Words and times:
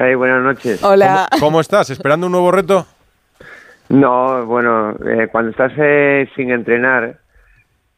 Hey, 0.00 0.14
buenas 0.14 0.44
noches. 0.44 0.82
Hola. 0.84 1.28
¿Cómo, 1.40 1.60
estás? 1.60 1.90
¿Esperando 1.90 2.26
un 2.26 2.32
nuevo 2.32 2.52
reto? 2.52 2.86
No, 3.88 4.46
bueno, 4.46 4.94
eh, 5.04 5.26
cuando 5.32 5.50
estás 5.50 5.72
eh, 5.76 6.28
sin 6.36 6.52
entrenar, 6.52 7.18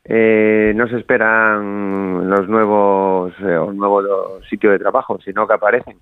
eh, 0.04 0.72
no 0.74 0.88
se 0.88 0.96
esperan 0.96 2.30
los 2.30 2.48
nuevos 2.48 3.34
eh, 3.40 3.54
o 3.56 3.70
nuevos 3.72 4.06
sitios 4.48 4.72
de 4.72 4.78
trabajo, 4.78 5.18
sino 5.22 5.46
que 5.46 5.52
aparecen. 5.52 5.98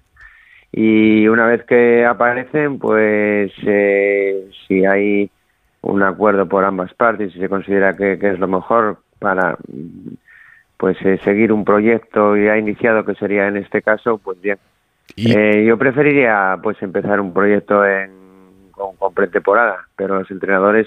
Y 0.71 1.27
una 1.27 1.47
vez 1.47 1.65
que 1.65 2.07
aparecen, 2.07 2.79
pues 2.79 3.51
eh, 3.67 4.51
si 4.69 4.85
hay 4.85 5.29
un 5.81 6.03
acuerdo 6.05 6.47
por 6.47 6.65
ambas 6.65 6.95
partes 6.95 7.35
y 7.35 7.41
se 7.41 7.49
considera 7.49 7.97
que, 7.97 8.21
que 8.21 8.31
es 8.31 8.39
lo 8.39 8.47
mejor 8.47 8.99
para 9.19 9.57
pues 10.77 10.97
eh, 11.05 11.19
seguir 11.25 11.53
un 11.53 11.65
proyecto 11.65 12.37
ya 12.37 12.57
iniciado 12.57 13.05
que 13.05 13.17
sería 13.17 13.49
en 13.49 13.57
este 13.57 13.83
caso, 13.83 14.19
pues 14.19 14.41
bien. 14.41 14.59
Y- 15.17 15.33
Eh, 15.37 15.65
yo 15.67 15.77
preferiría 15.79 16.59
pues 16.63 16.81
empezar 16.83 17.21
un 17.21 17.33
proyecto 17.33 17.85
en, 17.85 18.11
con, 18.73 18.97
con 18.97 19.13
pretemporada, 19.15 19.87
pero 19.97 20.19
los 20.19 20.31
entrenadores 20.31 20.87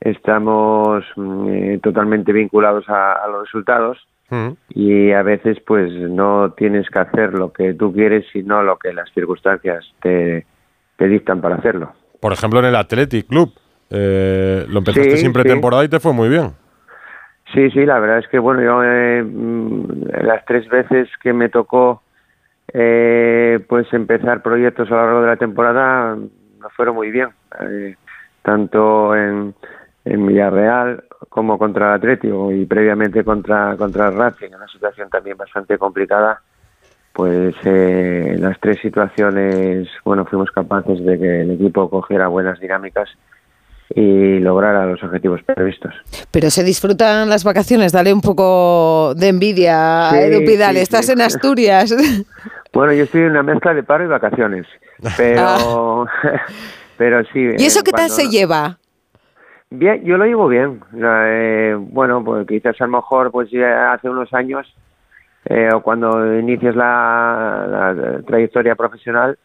estamos 0.00 1.04
mm, 1.16 1.48
eh, 1.48 1.80
totalmente 1.82 2.32
vinculados 2.32 2.88
a, 2.88 3.12
a 3.14 3.28
los 3.28 3.44
resultados 3.44 3.98
Mm. 4.28 4.48
y 4.70 5.12
a 5.12 5.22
veces 5.22 5.58
pues 5.64 5.88
no 5.92 6.52
tienes 6.56 6.90
que 6.90 6.98
hacer 6.98 7.32
lo 7.34 7.52
que 7.52 7.74
tú 7.74 7.92
quieres, 7.92 8.26
sino 8.32 8.60
lo 8.64 8.76
que 8.76 8.92
las 8.92 9.08
circunstancias 9.14 9.84
te, 10.02 10.44
te 10.96 11.06
dictan 11.06 11.40
para 11.40 11.54
hacerlo. 11.54 11.92
Por 12.20 12.32
ejemplo, 12.32 12.58
en 12.58 12.64
el 12.66 12.74
Athletic 12.74 13.28
Club. 13.28 13.52
Eh, 13.88 14.66
lo 14.68 14.78
empezaste 14.80 15.12
Sí, 15.12 15.16
sin 15.18 15.28
sí. 15.28 15.32
pretemporada 15.32 15.84
y 15.84 15.88
te 15.88 16.00
fue 16.00 16.12
muy 16.12 16.28
bien. 16.28 16.50
Sí, 17.54 17.70
sí, 17.70 17.86
la 17.86 18.00
verdad 18.00 18.18
es 18.18 18.26
que 18.26 18.40
bueno, 18.40 18.62
yo 18.62 18.82
eh, 18.82 19.22
mm, 19.22 20.08
las 20.24 20.44
tres 20.44 20.68
veces 20.70 21.08
que 21.22 21.32
me 21.32 21.48
tocó 21.48 22.02
eh, 22.72 23.60
pues 23.68 23.92
empezar 23.92 24.42
proyectos 24.42 24.90
a 24.90 24.94
lo 24.94 25.02
largo 25.02 25.20
de 25.22 25.26
la 25.28 25.36
temporada 25.36 26.16
me 26.16 26.68
fueron 26.74 26.96
muy 26.96 27.10
bien, 27.10 27.28
eh, 27.60 27.94
tanto 28.42 29.14
en, 29.14 29.54
en 30.04 30.26
Villarreal 30.26 31.04
como 31.28 31.58
contra 31.58 31.88
el 31.88 31.94
Atlético 31.94 32.52
y 32.52 32.66
previamente 32.66 33.24
contra 33.24 33.76
contra 33.76 34.08
el 34.08 34.16
Racing, 34.16 34.48
en 34.48 34.56
una 34.56 34.68
situación 34.68 35.08
también 35.10 35.36
bastante 35.36 35.78
complicada. 35.78 36.40
Pues 37.12 37.54
eh, 37.64 38.32
en 38.34 38.42
las 38.42 38.60
tres 38.60 38.78
situaciones, 38.80 39.88
bueno, 40.04 40.26
fuimos 40.26 40.50
capaces 40.50 41.02
de 41.02 41.18
que 41.18 41.40
el 41.40 41.52
equipo 41.52 41.88
cogiera 41.88 42.28
buenas 42.28 42.60
dinámicas 42.60 43.08
y 43.94 44.38
lograra 44.40 44.84
los 44.84 45.02
objetivos 45.02 45.42
previstos. 45.42 45.94
Pero 46.30 46.50
se 46.50 46.62
disfrutan 46.62 47.30
las 47.30 47.44
vacaciones, 47.44 47.92
dale 47.92 48.12
un 48.12 48.20
poco 48.20 49.14
de 49.14 49.28
envidia 49.28 50.10
a 50.10 50.20
Edu 50.20 50.44
Pidal, 50.44 50.74
sí, 50.74 50.82
estás 50.82 51.06
sí. 51.06 51.12
en 51.12 51.22
Asturias. 51.22 51.94
Bueno, 52.76 52.92
yo 52.92 53.04
estoy 53.04 53.22
en 53.22 53.30
una 53.30 53.42
mezcla 53.42 53.72
de 53.72 53.82
paro 53.82 54.04
y 54.04 54.08
vacaciones, 54.08 54.66
pero, 55.16 56.06
pero 56.98 57.24
sí. 57.32 57.40
¿Y 57.56 57.64
eso 57.64 57.82
qué 57.82 57.92
tal 57.92 58.10
se 58.10 58.24
no- 58.24 58.30
lleva? 58.30 58.78
Bien, 59.70 60.04
yo 60.04 60.16
lo 60.16 60.26
llevo 60.26 60.46
bien. 60.46 60.80
Eh, 60.94 61.74
bueno, 61.78 62.22
pues 62.22 62.46
quizás 62.46 62.80
a 62.80 62.84
lo 62.86 62.92
mejor 62.98 63.30
pues 63.32 63.50
ya 63.50 63.92
hace 63.94 64.08
unos 64.08 64.32
años 64.32 64.72
eh, 65.46 65.70
o 65.74 65.80
cuando 65.80 66.38
inicias 66.38 66.76
la, 66.76 67.66
la 67.94 68.22
trayectoria 68.22 68.76
profesional, 68.76 69.38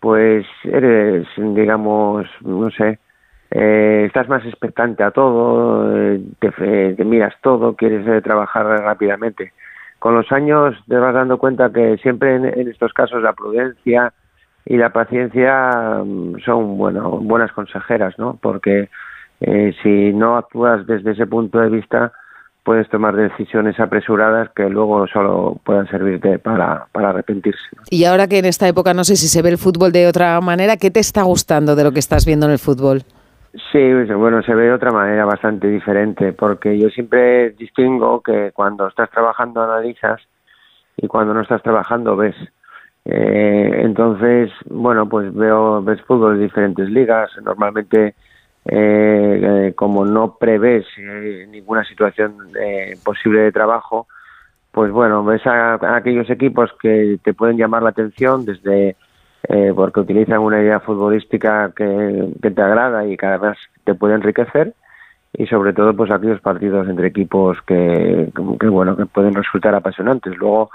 pues 0.00 0.46
eres, 0.64 1.26
digamos, 1.36 2.26
no 2.42 2.70
sé, 2.70 2.98
eh, 3.50 4.04
estás 4.06 4.28
más 4.28 4.44
expectante 4.46 5.02
a 5.02 5.10
todo, 5.10 5.90
te, 6.38 6.52
fe- 6.52 6.94
te 6.94 7.04
miras 7.04 7.34
todo, 7.42 7.74
quieres 7.76 8.06
eh, 8.06 8.22
trabajar 8.22 8.64
rápidamente. 8.66 9.52
Con 9.98 10.14
los 10.14 10.30
años 10.32 10.76
te 10.86 10.96
vas 10.96 11.14
dando 11.14 11.38
cuenta 11.38 11.72
que 11.72 11.96
siempre 11.98 12.36
en, 12.36 12.68
estos 12.68 12.92
casos 12.92 13.22
la 13.22 13.32
prudencia 13.32 14.12
y 14.64 14.76
la 14.76 14.90
paciencia 14.90 16.02
mm, 16.04 16.40
son 16.44 16.78
bueno, 16.78 17.18
buenas 17.18 17.52
consejeras, 17.52 18.18
¿no? 18.18 18.38
Porque 18.40 18.88
eh, 19.40 19.74
si 19.82 20.12
no 20.12 20.36
actúas 20.36 20.86
desde 20.86 21.12
ese 21.12 21.26
punto 21.26 21.58
de 21.58 21.70
vista, 21.70 22.12
puedes 22.68 22.88
tomar 22.90 23.16
decisiones 23.16 23.80
apresuradas 23.80 24.50
que 24.54 24.68
luego 24.68 25.06
solo 25.06 25.58
puedan 25.64 25.88
servirte 25.88 26.38
para, 26.38 26.86
arrepentirse. 26.92 27.62
Y 27.88 28.04
ahora 28.04 28.26
que 28.26 28.38
en 28.38 28.44
esta 28.44 28.68
época 28.68 28.92
no 28.92 29.04
sé 29.04 29.16
si 29.16 29.26
se 29.26 29.40
ve 29.40 29.48
el 29.48 29.56
fútbol 29.56 29.90
de 29.90 30.06
otra 30.06 30.38
manera, 30.42 30.76
¿qué 30.76 30.90
te 30.90 31.00
está 31.00 31.22
gustando 31.22 31.76
de 31.76 31.84
lo 31.84 31.92
que 31.92 31.98
estás 31.98 32.26
viendo 32.26 32.44
en 32.44 32.52
el 32.52 32.58
fútbol? 32.58 33.04
Sí, 33.72 33.92
bueno, 34.14 34.42
se 34.42 34.54
ve 34.54 34.64
de 34.64 34.72
otra 34.72 34.92
manera 34.92 35.24
bastante 35.24 35.68
diferente, 35.68 36.32
porque 36.32 36.78
yo 36.78 36.88
siempre 36.90 37.50
distingo 37.50 38.20
que 38.22 38.52
cuando 38.52 38.86
estás 38.86 39.10
trabajando 39.10 39.62
analizas 39.62 40.20
y 40.96 41.06
cuando 41.08 41.34
no 41.34 41.40
estás 41.40 41.62
trabajando 41.62 42.16
ves. 42.16 42.36
Eh, 43.04 43.80
entonces, 43.84 44.50
bueno, 44.66 45.08
pues 45.08 45.34
veo 45.34 45.82
ves 45.82 46.00
fútbol 46.02 46.36
de 46.36 46.44
diferentes 46.44 46.88
ligas. 46.88 47.30
Normalmente, 47.42 48.14
eh, 48.66 49.40
eh, 49.66 49.72
como 49.74 50.04
no 50.04 50.36
prevés 50.36 50.86
eh, 50.98 51.46
ninguna 51.50 51.84
situación 51.84 52.36
eh, 52.60 52.96
posible 53.02 53.40
de 53.40 53.52
trabajo, 53.52 54.06
pues 54.70 54.92
bueno, 54.92 55.24
ves 55.24 55.44
a 55.46 55.96
aquellos 55.96 56.28
equipos 56.30 56.70
que 56.80 57.18
te 57.24 57.34
pueden 57.34 57.56
llamar 57.56 57.82
la 57.82 57.90
atención 57.90 58.44
desde 58.44 58.96
eh, 59.48 59.72
porque 59.74 60.00
utilizan 60.00 60.40
una 60.40 60.60
idea 60.60 60.80
futbolística 60.80 61.72
que, 61.74 62.32
te 62.40 62.62
agrada 62.62 63.06
y 63.06 63.16
que 63.16 63.26
además 63.26 63.56
te 63.84 63.94
puede 63.94 64.14
enriquecer 64.14 64.74
y 65.32 65.46
sobre 65.46 65.72
todo 65.72 65.94
pues 65.96 66.10
aquellos 66.10 66.40
partidos 66.40 66.88
entre 66.88 67.08
equipos 67.08 67.58
que, 67.66 68.30
que 68.60 68.68
bueno 68.68 68.96
que 68.96 69.06
pueden 69.06 69.34
resultar 69.34 69.74
apasionantes. 69.74 70.36
Luego 70.36 70.70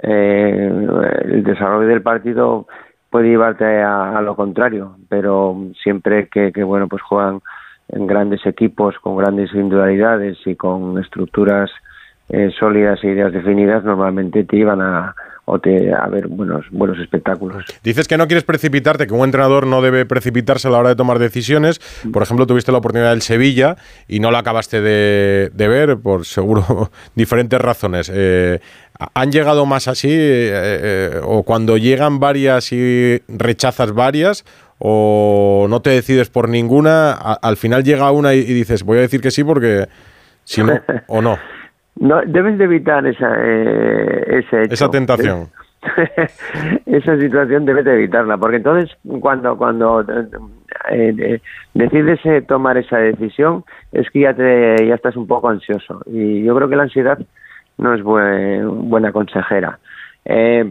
eh, 0.00 0.70
el 1.24 1.42
desarrollo 1.42 1.88
del 1.88 2.02
partido 2.02 2.66
puede 3.10 3.28
llevarte 3.28 3.82
a, 3.82 4.16
a 4.16 4.22
lo 4.22 4.36
contrario 4.36 4.96
pero 5.08 5.56
siempre 5.82 6.28
que, 6.28 6.52
que 6.52 6.62
bueno 6.62 6.86
pues 6.88 7.02
juegan 7.02 7.40
en 7.88 8.06
grandes 8.06 8.46
equipos 8.46 8.96
con 9.00 9.16
grandes 9.16 9.52
individualidades 9.54 10.38
y 10.46 10.54
con 10.54 10.98
estructuras 10.98 11.70
eh, 12.30 12.50
sólidas 12.58 12.98
e 13.04 13.08
ideas 13.08 13.32
definidas 13.32 13.84
normalmente 13.84 14.44
te 14.44 14.56
llevan 14.56 14.80
a 14.80 15.14
o 15.46 15.58
te, 15.58 15.92
a 15.92 16.06
ver 16.06 16.26
buenos 16.28 16.64
buenos 16.70 16.98
espectáculos 16.98 17.64
Dices 17.82 18.08
que 18.08 18.16
no 18.16 18.26
quieres 18.26 18.44
precipitarte, 18.44 19.06
que 19.06 19.12
un 19.12 19.24
entrenador 19.24 19.66
no 19.66 19.82
debe 19.82 20.06
precipitarse 20.06 20.68
a 20.68 20.70
la 20.70 20.78
hora 20.78 20.88
de 20.88 20.96
tomar 20.96 21.18
decisiones. 21.18 21.80
Por 22.14 22.22
ejemplo, 22.22 22.46
tuviste 22.46 22.72
la 22.72 22.78
oportunidad 22.78 23.10
del 23.10 23.20
Sevilla 23.20 23.76
y 24.08 24.20
no 24.20 24.30
la 24.30 24.38
acabaste 24.38 24.80
de, 24.80 25.50
de 25.52 25.68
ver 25.68 25.98
por 25.98 26.24
seguro 26.24 26.90
diferentes 27.14 27.60
razones. 27.60 28.10
Eh, 28.14 28.60
¿Han 29.12 29.32
llegado 29.32 29.66
más 29.66 29.86
así 29.86 30.08
eh, 30.10 30.16
eh, 30.50 31.20
o 31.22 31.42
cuando 31.42 31.76
llegan 31.76 32.20
varias 32.20 32.72
y 32.72 33.20
rechazas 33.28 33.92
varias 33.92 34.46
o 34.78 35.66
no 35.68 35.82
te 35.82 35.90
decides 35.90 36.30
por 36.30 36.48
ninguna, 36.48 37.12
a- 37.12 37.34
al 37.42 37.58
final 37.58 37.84
llega 37.84 38.10
una 38.12 38.32
y, 38.32 38.38
y 38.38 38.54
dices 38.54 38.82
voy 38.82 38.96
a 38.96 39.02
decir 39.02 39.20
que 39.20 39.30
sí 39.30 39.44
porque 39.44 39.88
si 40.44 40.62
no 40.62 40.80
o 41.08 41.20
no? 41.20 41.36
No, 41.96 42.20
debes 42.26 42.58
de 42.58 42.64
evitar 42.64 43.06
esa, 43.06 43.32
eh, 43.38 44.24
ese 44.40 44.62
hecho. 44.64 44.74
Esa 44.74 44.90
tentación. 44.90 45.48
esa 46.86 47.18
situación 47.18 47.64
debes 47.66 47.84
de 47.84 47.94
evitarla, 47.94 48.36
porque 48.38 48.56
entonces 48.56 48.90
cuando 49.20 49.56
cuando 49.56 50.00
eh, 50.00 51.14
eh, 51.18 51.40
decides 51.74 52.20
eh, 52.24 52.42
tomar 52.42 52.78
esa 52.78 52.96
decisión 52.98 53.64
es 53.92 54.08
que 54.10 54.20
ya 54.20 54.34
te 54.34 54.86
ya 54.86 54.94
estás 54.94 55.14
un 55.16 55.26
poco 55.26 55.50
ansioso 55.50 56.00
y 56.06 56.42
yo 56.42 56.56
creo 56.56 56.68
que 56.68 56.76
la 56.76 56.84
ansiedad 56.84 57.18
no 57.78 57.94
es 57.94 58.02
buen- 58.02 58.88
buena 58.88 59.12
consejera. 59.12 59.78
Eh, 60.24 60.64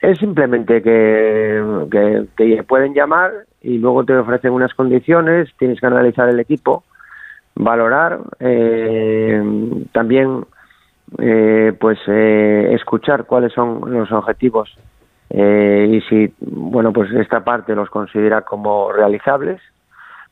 es 0.00 0.18
simplemente 0.18 0.80
que, 0.80 1.60
que 1.90 2.26
te 2.36 2.62
pueden 2.62 2.94
llamar 2.94 3.32
y 3.62 3.78
luego 3.78 4.04
te 4.04 4.14
ofrecen 4.16 4.52
unas 4.52 4.72
condiciones, 4.74 5.50
tienes 5.58 5.80
que 5.80 5.86
analizar 5.86 6.28
el 6.28 6.38
equipo 6.38 6.84
valorar 7.54 8.20
eh, 8.40 9.42
también 9.92 10.44
eh, 11.18 11.72
pues 11.78 11.98
eh, 12.08 12.70
escuchar 12.72 13.24
cuáles 13.24 13.52
son 13.52 13.80
los 13.92 14.10
objetivos 14.10 14.76
eh, 15.30 15.88
y 15.90 16.00
si 16.02 16.34
bueno 16.40 16.92
pues 16.92 17.12
esta 17.12 17.44
parte 17.44 17.74
los 17.74 17.88
considera 17.90 18.42
como 18.42 18.90
realizables 18.92 19.60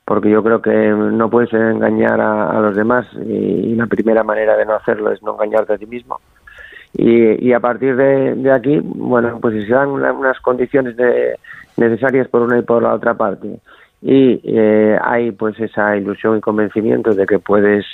porque 0.05 0.31
yo 0.31 0.43
creo 0.43 0.61
que 0.61 0.71
no 0.73 1.31
puedes 1.31 1.53
engañar 1.53 2.21
a, 2.21 2.61
los 2.61 2.75
demás 2.75 3.07
y, 3.25 3.75
la 3.77 3.87
primera 3.87 4.25
manera 4.25 4.57
de 4.57 4.67
no 4.67 4.75
hacerlo 4.75 5.13
es 5.13 5.23
no 5.23 5.35
engañarte 5.35 5.75
a 5.75 5.79
ti 5.79 5.87
mismo. 5.87 6.21
Y, 6.95 7.49
y 7.49 7.53
a 7.53 7.61
partir 7.61 7.97
de, 7.97 8.35
de 8.35 8.53
aquí 8.53 8.81
bueno 8.83 9.39
pues 9.41 9.55
si 9.55 9.67
se 9.67 9.73
dan 9.73 9.89
una- 9.91 10.13
unas 10.13 10.39
condiciones 10.41 10.97
de- 10.97 11.37
necesarias 11.77 12.29
por 12.29 12.43
una 12.43 12.59
y 12.59 12.63
por 12.63 12.83
la 12.83 12.95
otra 12.95 13.15
parte 13.15 13.61
y 14.03 14.41
eh, 14.45 14.99
hay 15.03 15.31
pues 15.31 15.59
esa 15.61 15.97
ilusión 15.97 16.37
y 16.39 16.41
convencimiento 16.41 17.15
de 17.15 17.25
que 17.27 17.39
puedes 17.39 17.85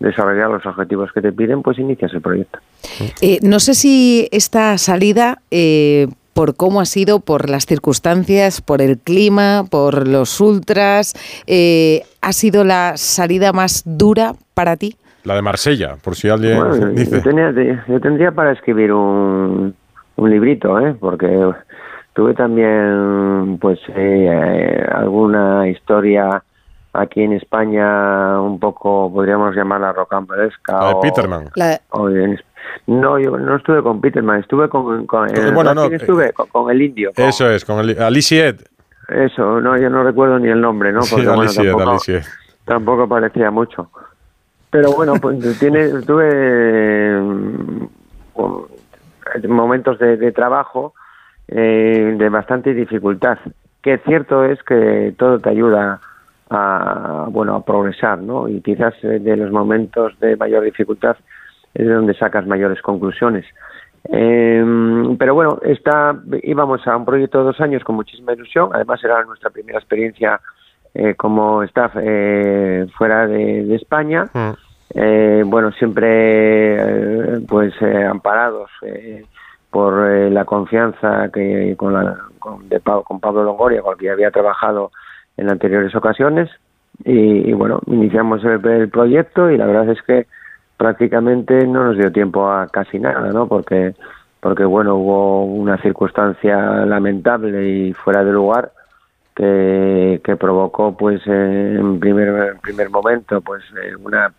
desarrollar 0.00 0.50
los 0.50 0.66
objetivos 0.66 1.12
que 1.12 1.20
te 1.20 1.32
piden, 1.32 1.62
pues 1.62 1.78
inicias 1.78 2.12
el 2.12 2.20
proyecto. 2.20 2.58
Eh, 3.20 3.38
no 3.42 3.60
sé 3.60 3.74
si 3.74 4.28
esta 4.32 4.76
salida, 4.78 5.38
eh, 5.52 6.08
por 6.34 6.56
cómo 6.56 6.80
ha 6.80 6.84
sido, 6.86 7.20
por 7.20 7.48
las 7.48 7.66
circunstancias, 7.66 8.60
por 8.60 8.82
el 8.82 8.98
clima, 8.98 9.64
por 9.70 10.08
los 10.08 10.40
ultras, 10.40 11.14
eh, 11.46 12.02
ha 12.20 12.32
sido 12.32 12.64
la 12.64 12.96
salida 12.96 13.52
más 13.52 13.82
dura 13.84 14.32
para 14.54 14.76
ti. 14.76 14.96
La 15.24 15.36
de 15.36 15.42
Marsella, 15.42 15.96
por 16.02 16.16
si 16.16 16.28
alguien 16.28 16.56
Bueno, 16.58 16.86
dice. 16.88 17.16
yo, 17.18 17.22
tenía- 17.22 17.84
yo 17.86 18.00
tendría 18.00 18.32
para 18.32 18.50
escribir 18.52 18.92
un, 18.92 19.72
un 20.16 20.30
librito, 20.30 20.80
¿eh? 20.84 20.96
porque 20.98 21.28
tuve 22.14 22.34
también 22.34 23.58
pues 23.60 23.78
eh, 23.88 24.86
alguna 24.92 25.68
historia 25.68 26.42
aquí 26.92 27.22
en 27.22 27.32
España 27.32 28.40
un 28.40 28.60
poco 28.60 29.10
podríamos 29.12 29.54
llamarla 29.56 29.92
rocambolesca 29.92 30.78
la 30.78 30.88
de 30.88 30.94
Peterman. 31.02 31.50
No 32.86 33.18
yo 33.18 33.36
no 33.36 33.56
estuve 33.56 33.82
con 33.82 34.00
Peterman 34.00 34.40
estuve 34.40 34.68
con, 34.68 35.06
con 35.06 35.28
bueno, 35.54 35.74
no, 35.74 35.84
estuve 35.84 36.28
eh, 36.28 36.32
con, 36.32 36.70
el 36.70 36.82
indio. 36.82 37.10
eso 37.16 37.50
es 37.50 37.64
con 37.64 37.78
el 37.80 38.00
Alicia 38.00 38.54
eso 39.08 39.60
no 39.60 39.76
yo 39.78 39.90
no 39.90 40.04
recuerdo 40.04 40.38
ni 40.38 40.48
el 40.48 40.60
nombre 40.60 40.92
no 40.92 41.00
Porque, 41.10 41.26
tampoco, 41.26 41.98
tampoco 42.64 43.08
parecía 43.08 43.50
mucho. 43.50 43.90
Pero 44.70 44.92
bueno 44.92 45.14
pues 45.14 45.58
tiene 45.58 45.88
tuve 46.02 47.20
momentos 49.48 49.98
de, 49.98 50.32
trabajo 50.32 50.94
eh, 51.54 52.14
de 52.16 52.28
bastante 52.30 52.72
dificultad. 52.72 53.38
Que 53.82 53.98
cierto 53.98 54.44
es 54.44 54.62
que 54.62 55.12
todo 55.18 55.38
te 55.38 55.50
ayuda 55.50 56.00
a, 56.48 57.26
bueno, 57.30 57.56
a 57.56 57.64
progresar, 57.64 58.18
¿no? 58.18 58.48
Y 58.48 58.62
quizás 58.62 58.94
eh, 59.02 59.18
de 59.18 59.36
los 59.36 59.50
momentos 59.50 60.18
de 60.20 60.36
mayor 60.36 60.64
dificultad 60.64 61.16
es 61.74 61.86
de 61.86 61.92
donde 61.92 62.14
sacas 62.14 62.46
mayores 62.46 62.80
conclusiones. 62.80 63.44
Em, 64.04 65.16
pero 65.18 65.34
bueno, 65.34 65.58
está, 65.62 66.16
íbamos 66.42 66.86
a 66.86 66.96
un 66.96 67.04
proyecto 67.04 67.38
de 67.38 67.44
dos 67.44 67.60
años 67.60 67.84
con 67.84 67.96
muchísima 67.96 68.32
ilusión. 68.32 68.70
Además, 68.72 69.04
era 69.04 69.22
nuestra 69.24 69.50
primera 69.50 69.78
experiencia 69.78 70.40
eh, 70.94 71.14
como 71.16 71.62
staff 71.64 71.92
fuera 72.96 73.26
de, 73.26 73.74
España. 73.74 74.24
Mm. 74.32 75.50
bueno, 75.50 75.70
siempre 75.72 77.40
pues 77.46 77.74
amparados 77.82 78.70
por 79.72 80.06
eh, 80.06 80.30
la 80.30 80.44
confianza 80.44 81.30
que 81.32 81.74
con, 81.78 81.94
la, 81.94 82.16
con, 82.38 82.68
con 83.04 83.20
Pablo 83.20 83.42
Longoria, 83.42 83.80
con 83.80 83.94
el 83.94 83.98
que 83.98 84.10
había 84.10 84.30
trabajado 84.30 84.92
en 85.38 85.50
anteriores 85.50 85.94
ocasiones. 85.96 86.50
Y, 87.04 87.52
bueno, 87.54 87.80
iniciamos 87.86 88.44
el, 88.44 88.90
proyecto 88.90 89.50
y 89.50 89.56
la 89.56 89.66
verdad 89.66 89.88
es 89.88 90.02
que 90.02 90.26
prácticamente 90.76 91.66
no 91.66 91.84
nos 91.84 91.96
dio 91.96 92.12
tiempo 92.12 92.48
a 92.48 92.68
casi 92.68 92.98
nada, 92.98 93.32
¿no? 93.32 93.48
Porque, 93.48 93.94
porque 94.40 94.64
bueno, 94.64 94.96
hubo 94.96 95.44
una 95.46 95.78
circunstancia 95.78 96.84
lamentable 96.84 97.66
y 97.66 97.92
fuera 97.94 98.22
de 98.22 98.32
lugar 98.32 98.72
que, 99.34 100.20
que 100.22 100.36
provocó, 100.36 100.94
pues, 100.94 101.26
en 101.26 101.98
primer, 101.98 102.56
primer 102.60 102.90
momento, 102.90 103.40
pues, 103.40 103.62
eh, 103.82 103.96
una 103.96 104.32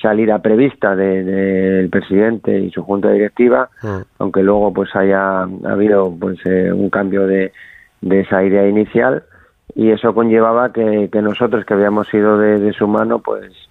salida 0.00 0.40
prevista 0.40 0.94
del 0.94 1.88
presidente 1.90 2.58
y 2.58 2.70
su 2.70 2.82
junta 2.82 3.10
directiva, 3.10 3.70
mm. 3.82 4.00
aunque 4.18 4.42
luego 4.42 4.72
pues 4.72 4.94
haya 4.94 5.42
habido 5.42 6.14
pues 6.18 6.38
eh, 6.46 6.72
un 6.72 6.90
cambio 6.90 7.26
de, 7.26 7.52
de, 8.00 8.20
esa 8.20 8.44
idea 8.44 8.66
inicial 8.68 9.24
y 9.74 9.90
eso 9.90 10.14
conllevaba 10.14 10.72
que, 10.72 11.08
que 11.12 11.22
nosotros 11.22 11.64
que 11.64 11.74
habíamos 11.74 12.08
sido 12.08 12.38
de, 12.38 12.58
de 12.58 12.72
su 12.72 12.86
mano 12.86 13.20
pues 13.20 13.67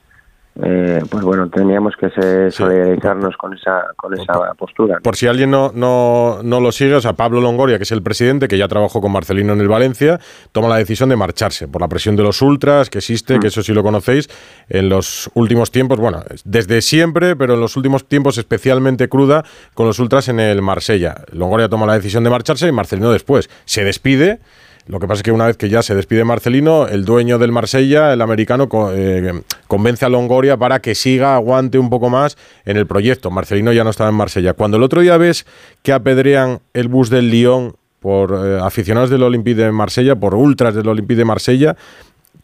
eh, 0.63 1.03
pues 1.09 1.23
bueno, 1.23 1.49
teníamos 1.49 1.93
que 1.97 2.09
solidarizarnos 2.49 3.37
con 3.37 3.53
esa, 3.53 3.85
con 3.95 4.13
esa 4.13 4.53
postura. 4.57 4.99
Por 5.01 5.15
si 5.15 5.27
alguien 5.27 5.51
no, 5.51 5.71
no, 5.73 6.39
no, 6.43 6.59
lo 6.59 6.71
sigue, 6.71 6.95
o 6.95 7.01
sea, 7.01 7.13
Pablo 7.13 7.41
Longoria, 7.41 7.77
que 7.77 7.83
es 7.83 7.91
el 7.91 8.01
presidente, 8.01 8.47
que 8.47 8.57
ya 8.57 8.67
trabajó 8.67 8.99
con 8.99 9.11
Marcelino 9.11 9.53
en 9.53 9.61
el 9.61 9.67
Valencia, 9.67 10.19
toma 10.51 10.67
la 10.67 10.77
decisión 10.77 11.09
de 11.09 11.15
marcharse 11.15 11.67
por 11.67 11.81
la 11.81 11.87
presión 11.87 12.15
de 12.15 12.23
los 12.23 12.41
ultras, 12.41 12.89
que 12.89 12.97
existe, 12.97 13.37
mm. 13.37 13.39
que 13.39 13.47
eso 13.47 13.61
sí 13.61 13.73
lo 13.73 13.83
conocéis, 13.83 14.29
en 14.69 14.89
los 14.89 15.29
últimos 15.35 15.71
tiempos, 15.71 15.99
bueno, 15.99 16.23
desde 16.43 16.81
siempre, 16.81 17.35
pero 17.35 17.53
en 17.53 17.59
los 17.59 17.77
últimos 17.77 18.07
tiempos 18.07 18.37
especialmente 18.37 19.09
cruda 19.09 19.43
con 19.75 19.85
los 19.85 19.99
ultras 19.99 20.27
en 20.29 20.39
el 20.39 20.61
Marsella. 20.63 21.23
Longoria 21.31 21.69
toma 21.69 21.85
la 21.85 21.93
decisión 21.93 22.23
de 22.23 22.31
marcharse 22.31 22.67
y 22.67 22.71
Marcelino 22.71 23.11
después 23.11 23.49
se 23.65 23.83
despide 23.83 24.39
lo 24.87 24.99
que 24.99 25.07
pasa 25.07 25.19
es 25.19 25.23
que 25.23 25.31
una 25.31 25.47
vez 25.47 25.57
que 25.57 25.67
ya 25.67 25.81
se 25.81 25.95
despide 25.95 26.23
Marcelino, 26.23 26.87
el 26.87 27.03
dueño 27.03 27.37
del 27.37 27.51
Marsella, 27.51 28.13
el 28.13 28.21
americano, 28.21 28.69
eh, 28.93 29.41
convence 29.67 30.05
a 30.05 30.09
Longoria 30.09 30.55
para 30.55 30.79
que 30.79 30.95
siga, 30.95 31.35
aguante 31.35 31.77
un 31.77 31.89
poco 31.89 32.09
más 32.09 32.37
en 32.65 32.77
el 32.77 32.87
proyecto. 32.87 33.29
Marcelino 33.29 33.73
ya 33.73 33.83
no 33.83 33.89
estaba 33.89 34.09
en 34.09 34.15
Marsella. 34.15 34.53
Cuando 34.53 34.77
el 34.77 34.83
otro 34.83 35.01
día 35.01 35.17
ves 35.17 35.45
que 35.83 35.91
apedrean 35.91 36.59
el 36.73 36.87
bus 36.87 37.09
del 37.09 37.29
Lyon 37.29 37.73
por 37.99 38.31
eh, 38.31 38.59
aficionados 38.61 39.09
del 39.09 39.23
Olympique 39.23 39.61
de 39.61 39.71
Marsella, 39.73 40.15
por 40.15 40.35
ultras 40.35 40.73
del 40.73 40.87
Olympique 40.87 41.17
de 41.17 41.25
Marsella, 41.25 41.75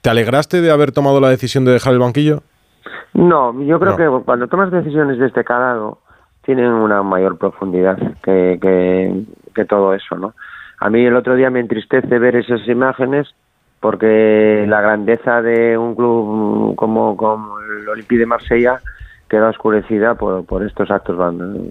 ¿te 0.01 0.09
alegraste 0.09 0.59
de 0.59 0.69
haber 0.69 0.91
tomado 0.91 1.21
la 1.21 1.29
decisión 1.29 1.63
de 1.63 1.71
dejar 1.71 1.93
el 1.93 1.99
banquillo? 1.99 2.41
No, 3.13 3.57
yo 3.63 3.79
creo 3.79 3.95
que 3.95 4.25
cuando 4.25 4.47
tomas 4.47 4.69
decisiones 4.69 5.17
de 5.17 5.27
este 5.27 5.45
calado 5.45 5.99
tienen 6.41 6.73
una 6.73 7.03
mayor 7.03 7.37
profundidad 7.37 7.97
que, 8.21 8.59
que 9.55 9.65
todo 9.65 9.93
eso, 9.93 10.17
¿no? 10.17 10.33
A 10.83 10.89
mí 10.89 11.05
el 11.05 11.15
otro 11.15 11.37
día 11.37 11.49
me 11.49 11.61
entristece 11.61 12.19
ver 12.19 12.35
esas 12.35 12.67
imágenes 12.67 13.33
porque 13.79 14.65
la 14.67 14.81
grandeza 14.81 15.41
de 15.41 15.77
un 15.77 15.95
club 15.95 16.75
como, 16.75 17.57
el 17.61 17.87
Olympique 17.87 18.19
de 18.19 18.25
Marsella 18.25 18.81
queda 19.29 19.47
oscurecida 19.47 20.15
por, 20.15 20.61
estos 20.65 20.91
actos 20.91 21.17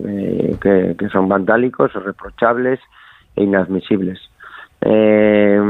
eh, 0.08 0.56
que, 0.62 1.08
son 1.10 1.28
vandálicos, 1.28 1.92
reprochables 1.92 2.80
e 3.36 3.42
inadmisibles. 3.42 4.18
Eh, 4.80 5.60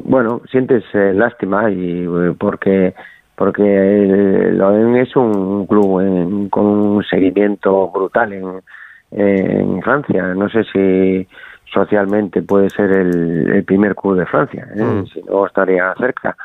bueno, 0.00 0.42
sientes 0.50 0.84
eh, 0.92 1.14
lástima 1.14 1.70
y 1.70 2.06
porque 2.38 2.92
porque 3.34 3.62
el 3.62 4.60
es 4.96 5.16
un 5.16 5.66
club 5.66 6.50
con 6.50 6.66
un 6.66 7.02
seguimiento 7.04 7.88
brutal 7.88 8.34
en, 8.34 8.60
en 9.10 9.80
Francia. 9.80 10.34
No 10.34 10.50
sé 10.50 10.64
si 10.64 11.26
socialmente 11.72 12.42
puede 12.42 12.70
ser 12.70 12.90
el, 12.92 13.64
primer 13.64 13.94
club 13.94 14.16
de 14.16 14.26
Francia, 14.26 14.68
¿eh? 14.74 14.82
mm. 14.82 15.06
si 15.06 15.22
no 15.22 15.46
estaría 15.46 15.94
cerca. 15.98 16.36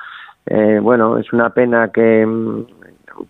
Eh, 0.46 0.80
bueno, 0.82 1.18
es 1.18 1.32
una 1.34 1.50
pena 1.50 1.90
que, 1.90 2.26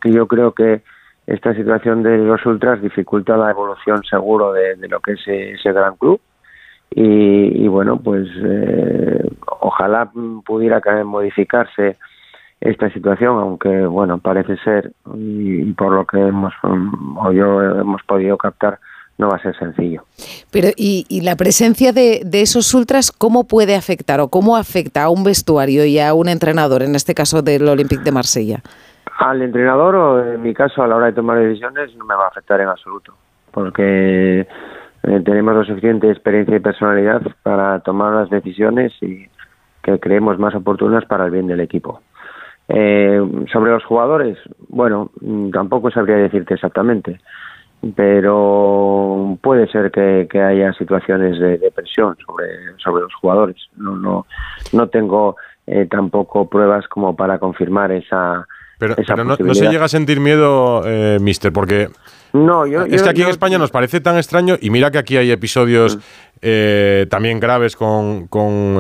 que 0.02 0.12
yo 0.12 0.28
creo 0.28 0.52
que 0.54 0.82
esta 1.26 1.54
situación 1.56 2.04
de 2.04 2.18
los 2.18 2.46
ultras 2.46 2.82
dificulta 2.82 3.36
la 3.36 3.52
evolución 3.52 4.04
seguro 4.04 4.54
de, 4.54 4.78
lo 4.88 5.00
que 5.00 5.14
es 5.14 5.28
ese 5.28 5.74
gran 5.74 5.96
club 5.96 6.22
y, 6.90 7.68
bueno, 7.68 8.00
pues 8.00 8.28
eh, 8.44 9.30
ojalá 9.60 10.10
pudiera 10.46 10.82
modificarse 11.04 11.98
esta 12.62 12.90
situación, 12.92 13.38
aunque 13.40 13.86
bueno, 13.86 14.20
parece 14.20 14.56
ser, 14.58 14.94
y, 15.16 15.62
y 15.62 15.74
por 15.74 15.92
lo 15.92 16.06
que 16.06 16.18
hemos, 16.18 16.54
o 16.64 17.32
yo 17.34 17.62
hemos 17.62 18.02
podido 18.04 18.38
captar, 18.38 18.80
no 19.18 19.30
va 19.30 19.36
a 19.36 19.40
ser 19.40 19.58
sencillo. 19.58 20.04
Pero, 20.52 20.70
¿y, 20.76 21.06
la 21.24 21.36
presencia 21.36 21.92
de, 21.92 22.22
esos 22.34 22.74
ultras 22.74 23.12
cómo 23.12 23.48
puede 23.48 23.76
afectar 23.76 24.20
o 24.20 24.28
cómo 24.28 24.56
afecta 24.56 25.04
a 25.04 25.10
un 25.10 25.24
vestuario 25.24 25.86
y 25.86 26.00
a 26.00 26.14
un 26.14 26.30
entrenador, 26.30 26.84
en 26.84 26.96
este 26.96 27.16
caso 27.16 27.42
del 27.42 27.68
Olympique 27.68 28.04
de 28.04 28.12
Marsella? 28.12 28.60
Al 29.20 29.42
entrenador, 29.42 29.96
o 29.96 30.34
en 30.34 30.42
mi 30.42 30.54
caso, 30.54 30.84
a 30.84 30.88
la 30.88 30.96
hora 30.96 31.08
de 31.08 31.14
tomar 31.14 31.40
decisiones, 31.40 31.96
no 31.96 32.06
me 32.06 32.16
va 32.16 32.26
a 32.26 32.28
afectar 32.28 32.62
en 32.62 32.68
absoluto, 32.68 33.14
porque 33.52 34.42
eh, 34.42 35.22
tenemos 35.26 35.56
la 35.56 35.66
suficiente 35.66 36.12
experiencia 36.12 36.56
y 36.56 36.60
personalidad 36.60 37.22
para 37.42 37.80
tomar 37.80 38.14
las 38.14 38.30
decisiones 38.30 38.94
y 39.02 39.28
que 39.82 40.00
creemos 40.00 40.38
más 40.38 40.54
oportunas 40.54 41.06
para 41.06 41.26
el 41.26 41.32
bien 41.32 41.48
del 41.48 41.62
equipo. 41.62 42.02
Eh, 42.70 43.22
sobre 43.52 43.72
los 43.72 43.84
jugadores, 43.86 44.38
bueno, 44.68 45.10
mm, 45.22 45.52
tampoco 45.52 45.90
sabría 45.90 46.18
decirte 46.18 46.54
exactamente 46.54 47.20
pero 47.96 49.38
puede 49.42 49.68
ser 49.68 49.92
que, 49.92 50.28
haya 50.42 50.74
situaciones 50.74 51.40
de, 51.40 51.72
presión 51.74 52.16
sobre, 52.26 52.48
sobre 52.78 53.04
los 53.04 53.14
jugadores. 53.16 53.58
No, 53.76 53.96
no, 53.96 54.26
no 54.74 54.88
tengo 54.88 55.36
eh, 55.66 55.88
tampoco 55.90 56.50
pruebas 56.50 56.88
como 56.88 57.16
para 57.16 57.40
confirmar 57.40 57.92
esa. 57.92 58.48
Pero, 58.80 58.96
no, 59.24 59.54
se 59.56 59.70
llega 59.70 59.86
a 59.86 59.90
sentir 59.90 60.20
miedo, 60.20 60.84
eh, 60.86 61.18
Mister, 61.20 61.52
porque 61.52 61.90
no, 62.34 62.66
yo, 62.66 62.84
es 62.84 63.04
que 63.04 63.10
aquí 63.10 63.22
en 63.22 63.30
España 63.30 63.58
nos 63.58 63.72
parece 63.72 64.02
tan 64.02 64.18
extraño 64.18 64.56
y 64.60 64.70
mira 64.70 64.92
que 64.92 64.98
aquí 64.98 65.18
hay 65.18 65.32
episodios 65.32 65.98
mm. 65.98 66.00
eh, 66.42 67.08
también 67.10 67.40
graves 67.40 67.76
con, 67.76 68.28
con, 68.28 68.78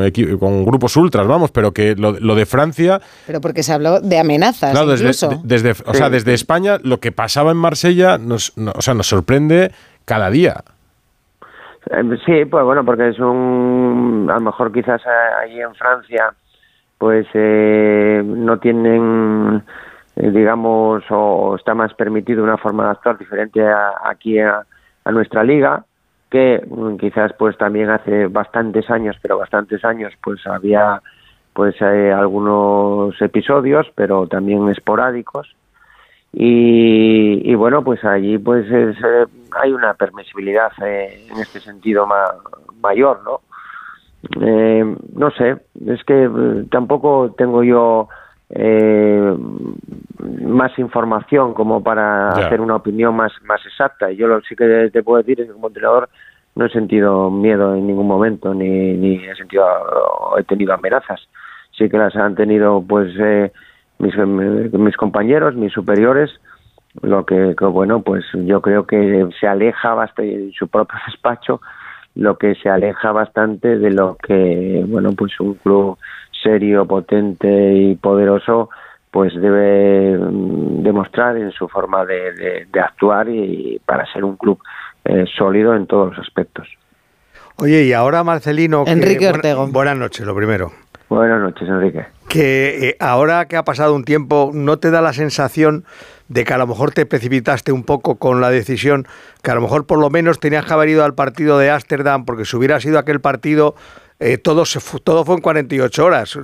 grupos 0.66 0.96
ultras, 0.98 1.28
vamos, 1.28 1.52
pero 1.52 1.72
que 1.72 1.96
lo, 1.96 2.14
de 2.14 2.46
Francia... 2.46 3.00
Pero 3.26 3.42
porque 3.42 3.64
se 3.64 3.74
habló 3.74 4.00
de 4.00 4.20
amenazas 4.20 4.74
Desde, 4.88 5.40
desde, 5.44 5.72
o 5.86 5.94
sea, 5.94 6.10
desde 6.10 6.34
España 6.34 6.78
lo 6.84 7.00
que 7.00 7.12
pasaba 7.12 7.52
en 7.52 7.58
Marsella 7.58 8.18
nos, 8.18 8.54
o 8.58 8.82
sea, 8.82 8.94
nos 8.94 9.08
sorprende 9.08 9.72
cada 10.06 10.30
día. 10.30 10.64
Eh, 11.90 12.04
sí, 12.26 12.46
pues 12.46 12.64
bueno, 12.64 12.84
porque 12.84 13.10
es 13.10 13.20
un... 13.20 14.28
A 14.30 14.36
lo 14.36 14.42
mejor 14.42 14.72
quizás 14.72 15.02
allí 15.42 15.62
en 15.62 15.74
Francia 15.76 16.34
pues 16.98 17.28
eh, 17.34 18.22
no 18.26 18.60
tienen 18.60 19.58
eh, 19.58 19.62
digamos, 20.22 21.04
o 21.10 21.56
está 21.56 21.74
más 21.74 21.94
permitido 21.94 22.44
una 22.44 22.58
forma 22.58 22.86
de 22.86 22.92
actuar 22.92 23.18
diferente 23.18 23.62
aquí 24.04 24.40
a, 24.40 24.66
nuestra 25.06 25.44
liga, 25.44 25.86
que 26.30 26.62
mm, 26.68 26.98
quizás 26.98 27.32
pues 27.40 27.58
también 27.58 27.90
hace 27.90 28.28
bastantes 28.28 28.90
años, 28.90 29.16
pero 29.22 29.38
bastantes 29.38 29.86
años, 29.86 30.14
pues 30.22 30.46
había 30.46 31.02
pues 31.54 31.76
eh, 31.82 32.12
algunos 32.12 33.20
episodios, 33.22 33.88
pero 33.96 34.28
también 34.28 34.68
esporádicos. 34.70 35.56
Y, 36.34 37.56
bueno, 37.56 37.84
pues 37.84 38.04
allí 38.04 38.38
pues 38.38 38.68
eh, 38.70 38.94
hay 39.60 39.72
una 39.72 39.94
permisibilidad 39.94 40.72
en 40.80 41.40
este 41.40 41.60
sentido 41.62 42.08
mayor, 42.82 43.22
¿no? 43.24 43.42
no 45.16 45.32
sé, 45.32 45.58
es 45.86 46.04
que 46.04 46.24
eh, 46.26 46.66
tampoco 46.70 47.34
tengo 47.38 47.64
yo 47.64 48.10
eh, 48.50 49.36
más 50.42 50.78
información 50.80 51.54
como 51.54 51.84
para 51.84 52.30
hacer 52.30 52.62
una 52.62 52.76
opinión 52.76 53.16
más, 53.16 53.32
más 53.44 53.66
exacta. 53.66 54.12
Yo 54.12 54.28
lo 54.28 54.42
sí 54.42 54.56
que 54.56 54.90
te 54.92 55.04
puedo 55.04 55.18
decir 55.18 55.42
es 55.42 55.48
que 55.48 55.54
como 55.54 55.68
entrenador 55.68 56.10
no 56.56 56.66
he 56.66 56.70
sentido 56.70 57.30
miedo 57.30 57.76
en 57.76 57.88
ningún 57.88 58.08
momento, 58.08 58.54
ni, 58.54 58.94
ni 58.94 59.16
he 59.16 59.36
sentido, 59.36 59.66
he 60.38 60.44
tenido 60.44 60.74
amenazas. 60.74 61.22
Sí 61.78 61.90
que 61.90 61.98
las 61.98 62.16
han 62.16 62.36
tenido 62.36 62.84
pues 62.88 63.14
eh, 63.20 63.52
mis, 64.00 64.16
mis 64.18 64.98
compañeros, 64.98 65.56
mis 65.56 65.72
superiores, 65.72 66.32
lo 67.02 67.26
que, 67.26 67.54
bueno, 67.60 68.02
pues 68.02 68.26
yo 68.34 68.62
creo 68.62 68.88
que 68.88 69.28
se 69.40 69.48
aleja 69.48 69.94
bastante 69.94 70.34
en 70.34 70.52
su 70.54 70.68
propio 70.68 70.98
despacho, 71.08 71.62
lo 72.16 72.38
que 72.38 72.56
se 72.56 72.70
aleja 72.70 73.12
bastante 73.12 73.78
de 73.78 73.92
lo 73.92 74.16
que, 74.16 74.84
bueno, 74.88 75.12
pues 75.14 75.40
un 75.40 75.54
club 75.56 75.98
serio, 76.42 76.86
potente 76.86 77.74
y 77.74 77.96
poderoso, 77.96 78.70
pues 79.12 79.34
debe 79.34 80.18
mm, 80.18 80.84
demostrar 80.84 81.38
en 81.38 81.52
su 81.52 81.68
forma 81.68 82.06
de, 82.06 82.68
actuar 82.82 83.30
y 83.30 83.80
para 83.86 84.06
ser 84.12 84.24
un 84.24 84.38
club 84.38 84.60
eh, 85.06 85.26
sólido 85.38 85.76
en 85.76 85.88
todos 85.88 86.16
los 86.16 86.20
aspectos. 86.20 86.68
Oye, 87.58 87.84
y 87.86 87.94
ahora 87.94 88.24
Marcelino... 88.24 88.84
Enrique 88.86 89.28
Ortega. 89.28 89.66
buenas 89.66 89.98
noches, 89.98 90.26
lo 90.26 90.36
primero. 90.36 90.72
Buenas 91.10 91.42
noches, 91.42 91.68
Enrique. 91.68 92.06
Que 92.28 92.90
eh, 92.90 92.98
ahora 93.00 93.48
que 93.48 93.56
ha 93.56 93.64
pasado 93.64 93.96
un 93.96 94.04
tiempo, 94.04 94.52
¿no 94.54 94.78
te 94.78 94.92
da 94.92 95.02
la 95.02 95.14
sensación 95.14 95.86
de 96.28 96.44
que 96.44 96.54
a 96.54 96.58
lo 96.58 96.68
mejor 96.68 96.92
te 96.92 97.06
precipitaste 97.06 97.72
un 97.72 97.84
poco 97.84 98.18
con 98.18 98.42
la 98.42 98.50
decisión, 98.50 99.08
que 99.42 99.52
a 99.52 99.56
lo 99.56 99.62
mejor 99.62 99.86
por 99.86 100.00
lo 100.00 100.10
menos 100.10 100.40
tenías 100.40 100.66
que 100.66 100.74
haber 100.74 100.90
ido 100.90 101.06
al 101.06 101.16
partido 101.16 101.58
de 101.58 101.72
Ámsterdam, 101.72 102.26
porque 102.26 102.44
si 102.44 102.58
hubiera 102.58 102.82
sido 102.82 103.00
aquel 103.00 103.22
partido 103.22 103.76
eh, 104.20 104.38
todo, 104.38 104.66
se 104.66 104.80
todo 105.00 105.24
fue 105.26 105.36
en 105.36 105.42
48 105.42 106.06
horas. 106.06 106.40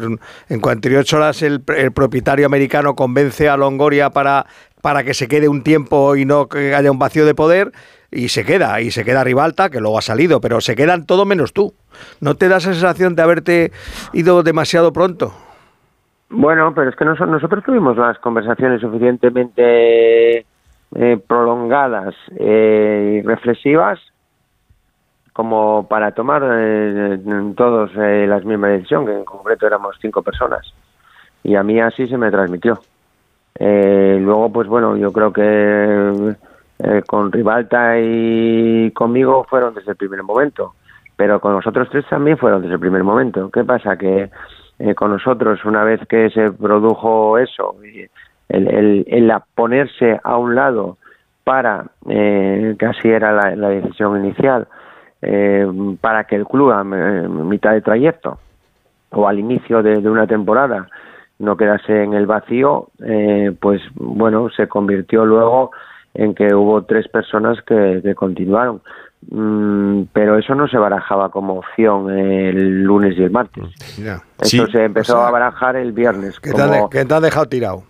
En 0.49 0.59
48 0.59 1.17
horas 1.17 1.41
el, 1.41 1.61
propietario 1.61 2.45
americano 2.45 2.95
convence 2.95 3.49
a 3.49 3.57
Longoria 3.57 4.11
para, 4.11 4.45
para 4.81 5.03
que 5.03 5.13
se 5.13 5.27
quede 5.27 5.47
un 5.47 5.63
tiempo 5.63 6.15
y 6.15 6.25
no 6.25 6.47
que 6.47 6.75
haya 6.75 6.91
un 6.91 6.99
vacío 6.99 7.25
de 7.25 7.33
poder 7.33 7.71
y 8.11 8.29
se 8.29 8.45
queda, 8.45 8.79
y 8.79 8.91
se 8.91 9.03
queda 9.03 9.23
Rivalta, 9.23 9.69
que 9.71 9.79
luego 9.79 9.97
ha 9.97 10.01
salido, 10.01 10.39
pero 10.39 10.61
se 10.61 10.75
quedan 10.75 11.07
todo 11.07 11.25
menos 11.25 11.51
tú. 11.51 11.73
¿No 12.21 12.35
te 12.35 12.47
da 12.47 12.57
esa 12.57 12.73
sensación 12.73 13.15
de 13.15 13.23
haberte 13.23 13.71
ido 14.13 14.43
demasiado 14.43 14.93
pronto? 14.93 15.33
Bueno, 16.29 16.73
pero 16.75 16.89
es 16.89 16.95
que 16.95 17.05
nosotros 17.05 17.63
tuvimos 17.63 17.97
las 17.97 18.17
conversaciones 18.19 18.81
suficientemente 18.81 20.45
eh, 20.95 21.19
prolongadas 21.27 22.13
eh, 22.39 23.19
y 23.19 23.27
reflexivas 23.27 23.99
como 25.33 25.87
para 25.87 26.11
tomar 26.11 26.43
eh, 26.45 27.19
todos 27.57 27.91
eh, 27.97 28.25
las 28.27 28.45
mismas 28.45 28.71
decisión, 28.71 29.05
que 29.05 29.13
en 29.13 29.25
concreto 29.25 29.65
éramos 29.65 29.97
cinco 29.99 30.21
personas. 30.21 30.71
Y 31.43 31.55
a 31.55 31.63
mí 31.63 31.81
así 31.81 32.07
se 32.07 32.17
me 32.17 32.29
transmitió. 32.29 32.79
Eh, 33.55 34.19
luego, 34.21 34.51
pues 34.51 34.67
bueno, 34.67 34.95
yo 34.95 35.11
creo 35.11 35.33
que 35.33 36.35
con 37.07 37.31
Rivalta 37.31 37.97
y 37.99 38.91
conmigo 38.91 39.45
fueron 39.49 39.73
desde 39.73 39.91
el 39.91 39.97
primer 39.97 40.21
momento, 40.21 40.73
pero 41.15 41.39
con 41.39 41.53
los 41.53 41.65
otros 41.65 41.89
tres 41.89 42.05
también 42.09 42.37
fueron 42.37 42.61
desde 42.61 42.75
el 42.75 42.79
primer 42.79 43.03
momento. 43.03 43.49
¿Qué 43.51 43.63
pasa? 43.63 43.95
Que 43.97 44.29
con 44.95 45.11
nosotros, 45.11 45.63
una 45.65 45.83
vez 45.83 46.01
que 46.09 46.29
se 46.31 46.51
produjo 46.51 47.37
eso, 47.37 47.75
el, 48.49 48.67
el, 48.67 49.05
el 49.07 49.33
ponerse 49.55 50.19
a 50.21 50.37
un 50.37 50.55
lado 50.55 50.97
para, 51.45 51.85
que 52.05 52.85
así 52.85 53.07
era 53.07 53.55
la 53.55 53.69
decisión 53.69 54.25
inicial, 54.25 54.67
eh, 55.25 55.65
para 56.01 56.25
que 56.25 56.35
el 56.35 56.45
club 56.45 56.71
a 56.71 56.83
mitad 56.83 57.71
de 57.71 57.81
trayecto 57.81 58.39
o 59.11 59.27
al 59.27 59.39
inicio 59.39 59.81
de, 59.81 59.97
una 60.09 60.27
temporada 60.27 60.89
no 61.39 61.55
quedase 61.55 62.03
en 62.03 62.13
el 62.13 62.25
vacío, 62.25 62.89
eh, 63.05 63.55
pues 63.59 63.81
bueno, 63.95 64.49
se 64.49 64.67
convirtió 64.67 65.25
luego 65.25 65.71
en 66.13 66.35
que 66.35 66.53
hubo 66.53 66.83
tres 66.83 67.07
personas 67.07 67.57
que, 67.65 68.13
continuaron. 68.15 68.81
Mm, 69.29 70.03
pero 70.11 70.37
eso 70.37 70.53
no 70.53 70.67
se 70.67 70.77
barajaba 70.77 71.29
como 71.29 71.59
opción 71.59 72.11
el 72.11 72.83
lunes 72.83 73.17
y 73.17 73.23
el 73.23 73.31
martes. 73.31 73.63
Eso 74.39 74.67
se 74.67 74.83
empezó 74.83 75.21
a 75.21 75.31
barajar 75.31 75.77
el 75.77 75.93
viernes. 75.93 76.39
¿Qué, 76.39 76.51
te, 76.51 76.61
han 76.61 77.21
dejado 77.21 77.45
tirado? 77.47 77.83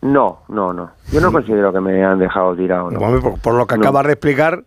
No, 0.00 0.42
no, 0.48 0.72
no. 0.72 0.92
Yo 1.12 1.20
no 1.20 1.32
considero 1.32 1.72
que 1.72 1.80
me 1.80 2.04
han 2.04 2.20
dejado 2.20 2.54
tirado. 2.54 2.90
Por, 3.42 3.54
lo 3.54 3.66
que 3.66 3.74
acabas 3.74 4.06
de 4.06 4.12
explicar, 4.12 4.62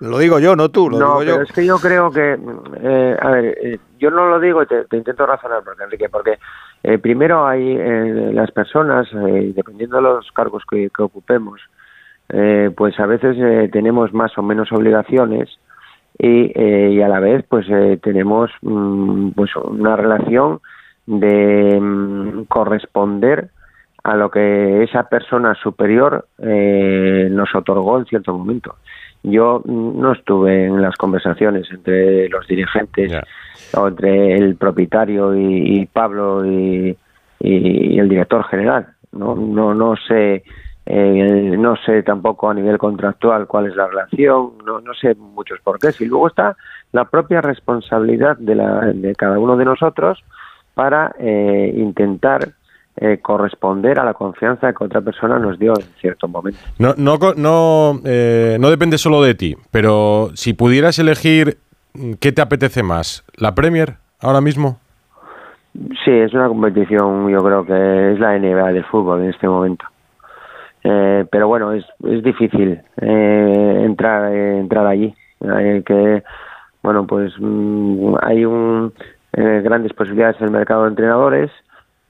lo 0.00 0.18
digo 0.18 0.38
yo, 0.38 0.54
no 0.54 0.68
tú, 0.68 0.90
lo 0.90 0.98
no, 0.98 1.20
digo 1.20 1.32
pero 1.32 1.42
es 1.44 1.52
que 1.52 1.64
yo 1.64 1.78
creo 1.78 2.10
que, 2.10 2.38
eh, 2.82 3.16
a 3.18 3.30
ver, 3.30 3.58
eh, 3.62 3.78
yo 3.98 4.10
no 4.10 4.28
lo 4.28 4.38
digo 4.38 4.62
y 4.62 4.66
te, 4.66 4.84
intento 4.96 5.24
razonar, 5.24 5.62
porque 5.64 5.84
Enrique, 5.84 6.08
porque 6.10 6.38
eh, 6.82 6.98
primero 6.98 7.46
hay 7.46 7.76
las 8.32 8.50
personas, 8.50 9.08
dependiendo 9.12 9.96
de 9.96 10.02
los 10.02 10.30
cargos 10.32 10.64
que, 10.70 10.90
ocupemos, 10.98 11.60
pues 12.76 13.00
a 13.00 13.06
veces 13.06 13.70
tenemos 13.70 14.12
más 14.12 14.36
o 14.36 14.42
menos 14.42 14.70
obligaciones 14.70 15.48
y, 16.18 17.00
a 17.00 17.08
la 17.08 17.20
vez 17.20 17.44
pues 17.48 17.66
tenemos 18.02 18.50
mm, 18.60 19.30
pues 19.30 19.50
una 19.56 19.96
relación 19.96 20.60
de 21.06 21.78
mm, 21.80 22.44
corresponder 22.44 23.48
a 24.04 24.14
lo 24.14 24.30
que 24.30 24.82
esa 24.82 25.08
persona 25.08 25.54
superior 25.54 26.26
nos 26.38 27.54
otorgó 27.54 27.98
en 27.98 28.04
cierto 28.04 28.36
momento. 28.36 28.76
Yo 29.28 29.60
no 29.64 30.12
estuve 30.12 30.66
en 30.66 30.80
las 30.80 30.94
conversaciones 30.94 31.66
entre 31.72 32.28
los 32.28 32.46
dirigentes 32.46 33.12
o 33.74 33.88
entre 33.88 34.36
el 34.36 34.54
propietario 34.54 35.34
y, 35.34 35.84
Pablo 35.92 36.46
y, 36.46 36.96
el 37.40 38.08
director 38.08 38.44
general. 38.44 38.86
No, 39.10 39.34
no, 39.34 39.74
no 39.74 39.96
sé. 39.96 40.44
Eh, 40.88 41.56
no 41.58 41.74
sé 41.74 42.04
tampoco 42.04 42.48
a 42.48 42.54
nivel 42.54 42.78
contractual 42.78 43.48
cuál 43.48 43.66
es 43.66 43.74
la 43.74 43.88
relación, 43.88 44.52
no, 44.64 44.80
no 44.80 44.94
sé 44.94 45.16
muchos 45.16 45.58
porqués. 45.60 46.00
Y 46.00 46.06
luego 46.06 46.28
está 46.28 46.56
la 46.92 47.04
propia 47.06 47.40
responsabilidad 47.40 48.36
de, 48.36 48.54
la, 48.54 48.92
de 48.94 49.12
cada 49.16 49.40
uno 49.40 49.56
de 49.56 49.64
nosotros 49.64 50.22
para 50.74 51.16
eh, 51.18 51.72
intentar 51.74 52.52
eh, 52.98 53.18
corresponder 53.20 54.00
a 54.00 54.04
la 54.06 54.14
confianza 54.14 54.72
que 54.72 54.82
otra 54.82 55.02
persona 55.02 55.38
nos 55.38 55.58
dio 55.58 55.74
en 55.78 55.84
cierto 56.00 56.28
momento. 56.28 56.58
No, 56.78 56.94
no, 56.96 57.18
no, 57.36 58.00
eh, 58.06 58.56
no 58.58 58.70
depende 58.70 58.96
solo 58.96 59.22
de 59.22 59.34
ti, 59.34 59.54
pero 59.70 60.30
si 60.32 60.54
pudieras 60.54 60.98
elegir, 60.98 61.58
¿qué 62.20 62.32
te 62.32 62.40
apetece 62.40 62.82
más? 62.82 63.22
¿La 63.36 63.54
Premier 63.54 63.96
ahora 64.18 64.40
mismo? 64.40 64.78
Sí, 65.74 66.10
es 66.10 66.32
una 66.32 66.48
competición, 66.48 67.28
yo 67.28 67.44
creo 67.44 67.66
que 67.66 68.12
es 68.14 68.18
la 68.18 68.38
NBA 68.38 68.72
del 68.72 68.84
fútbol 68.86 69.24
en 69.24 69.28
este 69.28 69.46
momento. 69.46 69.84
Eh, 70.82 71.26
pero 71.30 71.48
bueno, 71.48 71.72
es, 71.74 71.84
es 72.02 72.22
difícil 72.22 72.80
entrar 72.96 74.32
entrar 74.32 74.86
allí. 74.86 75.14
que 75.84 76.22
bueno, 76.82 77.06
pues 77.06 77.34
mm, 77.38 78.14
hay 78.22 78.46
un, 78.46 78.94
grandes 79.34 79.92
posibilidades 79.92 80.40
en 80.40 80.46
el 80.46 80.52
mercado 80.52 80.84
de 80.84 80.88
entrenadores 80.88 81.50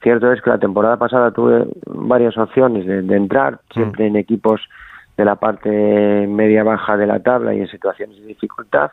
Cierto 0.06 0.30
es 0.30 0.40
que 0.40 0.50
la 0.50 0.58
temporada 0.58 0.96
pasada 0.96 1.32
tuve 1.32 1.66
varias 1.84 2.38
opciones 2.38 2.86
de, 2.86 3.16
entrar, 3.16 3.54
mm. 3.54 3.74
siempre 3.74 4.06
en 4.06 4.14
equipos 4.14 4.60
de 5.16 5.24
la 5.24 5.34
parte 5.34 5.68
media-baja 6.28 6.96
de 6.96 7.08
la 7.08 7.18
tabla 7.18 7.52
y 7.52 7.58
en 7.58 7.66
situaciones 7.66 8.16
de 8.20 8.26
dificultad. 8.26 8.92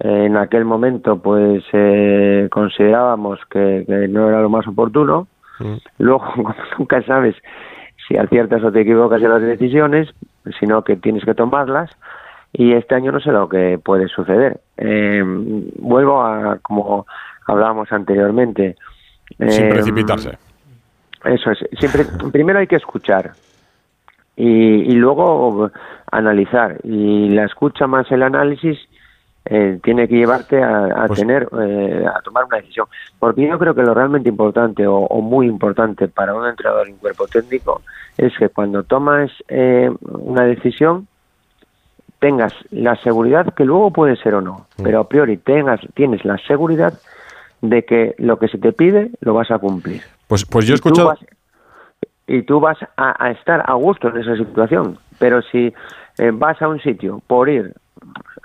en 0.00 0.36
aquel 0.36 0.64
momento, 0.64 1.22
pues 1.22 1.62
eh, 1.72 2.48
considerábamos 2.50 3.38
que, 3.48 3.84
no 4.10 4.28
era 4.28 4.40
lo 4.40 4.50
más 4.50 4.66
oportuno. 4.66 5.28
Mm. 5.60 5.76
Luego, 5.98 6.24
nunca 6.76 7.00
sabes 7.02 7.36
si 8.08 8.16
aciertas 8.16 8.64
o 8.64 8.72
te 8.72 8.80
equivocas 8.80 9.22
en 9.22 9.30
las 9.30 9.42
decisiones, 9.42 10.08
sino 10.58 10.82
que 10.82 10.96
tienes 10.96 11.24
que 11.24 11.34
tomarlas. 11.34 11.88
Y 12.52 12.72
este 12.72 12.96
año 12.96 13.12
no 13.12 13.20
sé 13.20 13.30
lo 13.30 13.48
que 13.48 13.78
puede 13.78 14.08
suceder. 14.08 14.58
Eh, 14.76 15.22
vuelvo 15.78 16.20
a, 16.20 16.58
como 16.62 17.06
hablábamos 17.46 17.92
anteriormente, 17.92 18.74
sin 19.38 19.64
em, 19.64 19.70
precipitarse. 19.70 20.38
Eso 21.24 21.50
es. 21.50 21.58
Siempre, 21.78 22.04
primero 22.30 22.58
hay 22.58 22.66
que 22.66 22.76
escuchar 22.76 23.32
y, 24.36 24.92
luego 24.92 25.70
analizar. 26.10 26.78
Y 26.84 27.30
la 27.30 27.44
escucha 27.44 27.86
más 27.86 28.10
el 28.12 28.22
análisis 28.22 28.78
eh, 29.44 29.78
tiene 29.82 30.06
que 30.08 30.16
llevarte 30.16 30.62
a, 30.62 31.04
pues 31.06 31.20
tener, 31.20 31.48
eh, 31.60 32.04
a 32.06 32.20
tomar 32.20 32.44
una 32.44 32.58
decisión. 32.58 32.86
Porque 33.18 33.48
yo 33.48 33.58
creo 33.58 33.74
que 33.74 33.82
lo 33.82 33.94
realmente 33.94 34.28
importante 34.28 34.86
o, 34.86 35.08
muy 35.20 35.46
importante 35.46 36.08
para 36.08 36.34
un 36.34 36.46
entrenador 36.46 36.88
un 36.88 36.98
cuerpo 36.98 37.26
técnico 37.26 37.82
es 38.16 38.36
que 38.38 38.48
cuando 38.48 38.82
tomas 38.82 39.30
eh, 39.48 39.90
una 40.00 40.44
decisión 40.44 41.08
tengas 42.18 42.54
la 42.70 42.96
seguridad 42.96 43.52
que 43.54 43.64
luego 43.64 43.90
puede 43.90 44.16
ser 44.16 44.34
o 44.34 44.40
no, 44.40 44.66
mm. 44.78 44.82
pero 44.82 45.00
a 45.00 45.08
priori 45.08 45.36
tengas, 45.36 45.80
tienes 45.94 46.24
la 46.24 46.38
seguridad 46.38 46.94
de 47.62 47.84
que 47.84 48.14
lo 48.18 48.38
que 48.38 48.48
se 48.48 48.58
te 48.58 48.72
pide 48.72 49.10
lo 49.20 49.34
vas 49.34 49.50
a 49.50 49.58
cumplir. 49.58 50.02
Pues, 50.28 50.44
pues 50.44 50.66
yo 50.66 50.74
he 50.74 50.76
escuchado... 50.76 51.14
Y 52.28 52.42
tú 52.42 52.58
vas, 52.58 52.76
a, 52.96 53.30
estar 53.30 53.62
a 53.64 53.74
gusto 53.74 54.08
en 54.08 54.16
esa 54.16 54.36
situación, 54.36 54.98
pero 55.20 55.42
si 55.42 55.72
eh, 56.18 56.30
vas 56.32 56.60
a 56.60 56.66
un 56.66 56.80
sitio 56.80 57.22
por 57.28 57.48
ir 57.48 57.72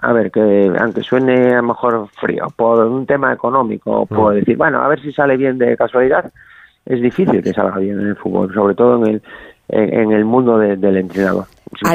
a 0.02 0.14
ver, 0.14 0.32
que 0.32 0.72
aunque 0.80 1.02
suene 1.02 1.52
a 1.52 1.58
lo 1.58 1.64
mejor 1.64 2.08
frío, 2.20 2.48
por 2.56 2.86
un 2.86 3.06
tema 3.06 3.32
económico, 3.34 4.06
puedo 4.08 4.32
decir, 4.32 4.58
bueno, 4.58 4.82
a 4.82 4.88
ver 4.88 5.02
si 5.02 5.12
sale 5.12 5.38
bien 5.38 5.58
de 5.58 5.78
casualidad, 5.78 6.32
es 6.86 7.02
difícil 7.02 7.44
que 7.44 7.54
salga 7.54 7.78
bien 7.78 8.00
en 8.00 8.08
el 8.08 8.16
fútbol, 8.16 8.52
sobre 8.54 8.74
todo 8.74 9.06
en 9.06 9.16
el, 9.16 9.22
en, 9.70 10.12
el 10.12 10.26
mundo 10.26 10.58
del 10.58 10.98
entrenador. 10.98 11.46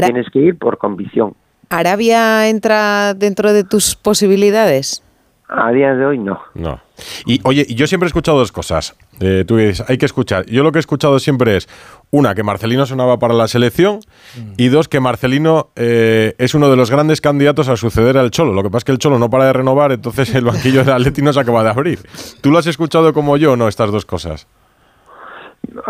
tienes 0.01 0.31
que 0.31 0.39
ir 0.39 0.59
por 0.59 0.79
convicción. 0.79 1.35
¿Arabia 1.69 2.49
entra 2.49 3.15
dentro 3.15 3.53
de 3.53 3.65
tus 3.65 3.97
posibilidades? 3.97 5.03
A 5.49 5.73
día 5.73 5.95
de 5.95 6.07
hoy 6.07 6.19
no. 6.19 6.39
No. 6.55 6.81
Y 7.27 7.41
oye, 7.45 7.67
yo 7.75 7.87
siempre 7.87 8.07
he 8.07 8.09
escuchado 8.09 8.39
dos 8.39 8.53
cosas. 8.53 8.97
Eh, 9.21 9.45
tú 9.47 9.57
dices, 9.57 9.89
hay 9.89 9.99
que 9.99 10.07
escuchar. 10.07 10.47
Yo 10.47 10.63
lo 10.63 10.73
que 10.73 10.79
he 10.79 10.81
escuchado 10.81 11.19
siempre 11.19 11.57
es, 11.57 11.69
una, 12.11 12.35
que 12.35 12.43
Marcelino 12.43 12.87
sonaba 12.87 13.19
para 13.19 13.35
la 13.35 13.49
selección 13.49 14.01
mm. 14.37 14.53
y 14.57 14.69
dos, 14.69 14.89
que 14.89 15.01
Marcelino 15.01 15.69
eh, 15.77 16.35
es 16.39 16.55
uno 16.55 16.71
de 16.71 16.77
los 16.77 16.91
grandes 16.91 17.21
candidatos 17.21 17.69
a 17.69 17.77
suceder 17.77 18.19
al 18.19 18.31
Cholo. 18.31 18.53
Lo 18.53 18.63
que 18.63 18.69
pasa 18.69 18.79
es 18.79 18.85
que 18.85 18.93
el 18.93 18.99
Cholo 18.99 19.19
no 19.19 19.31
para 19.31 19.47
de 19.47 19.53
renovar, 19.53 19.93
entonces 19.93 20.35
el 20.35 20.45
banquillo 20.45 20.85
del 20.85 20.95
Atleti 20.95 21.23
no 21.23 21.33
se 21.33 21.41
acaba 21.41 21.63
de 21.63 21.71
abrir. 21.71 22.01
¿Tú 22.41 22.51
lo 22.51 22.59
has 22.59 22.67
escuchado 22.67 23.13
como 23.13 23.37
yo 23.37 23.53
o 23.53 23.57
no, 23.57 23.69
estas 23.69 23.91
dos 23.91 24.05
cosas? 24.05 24.47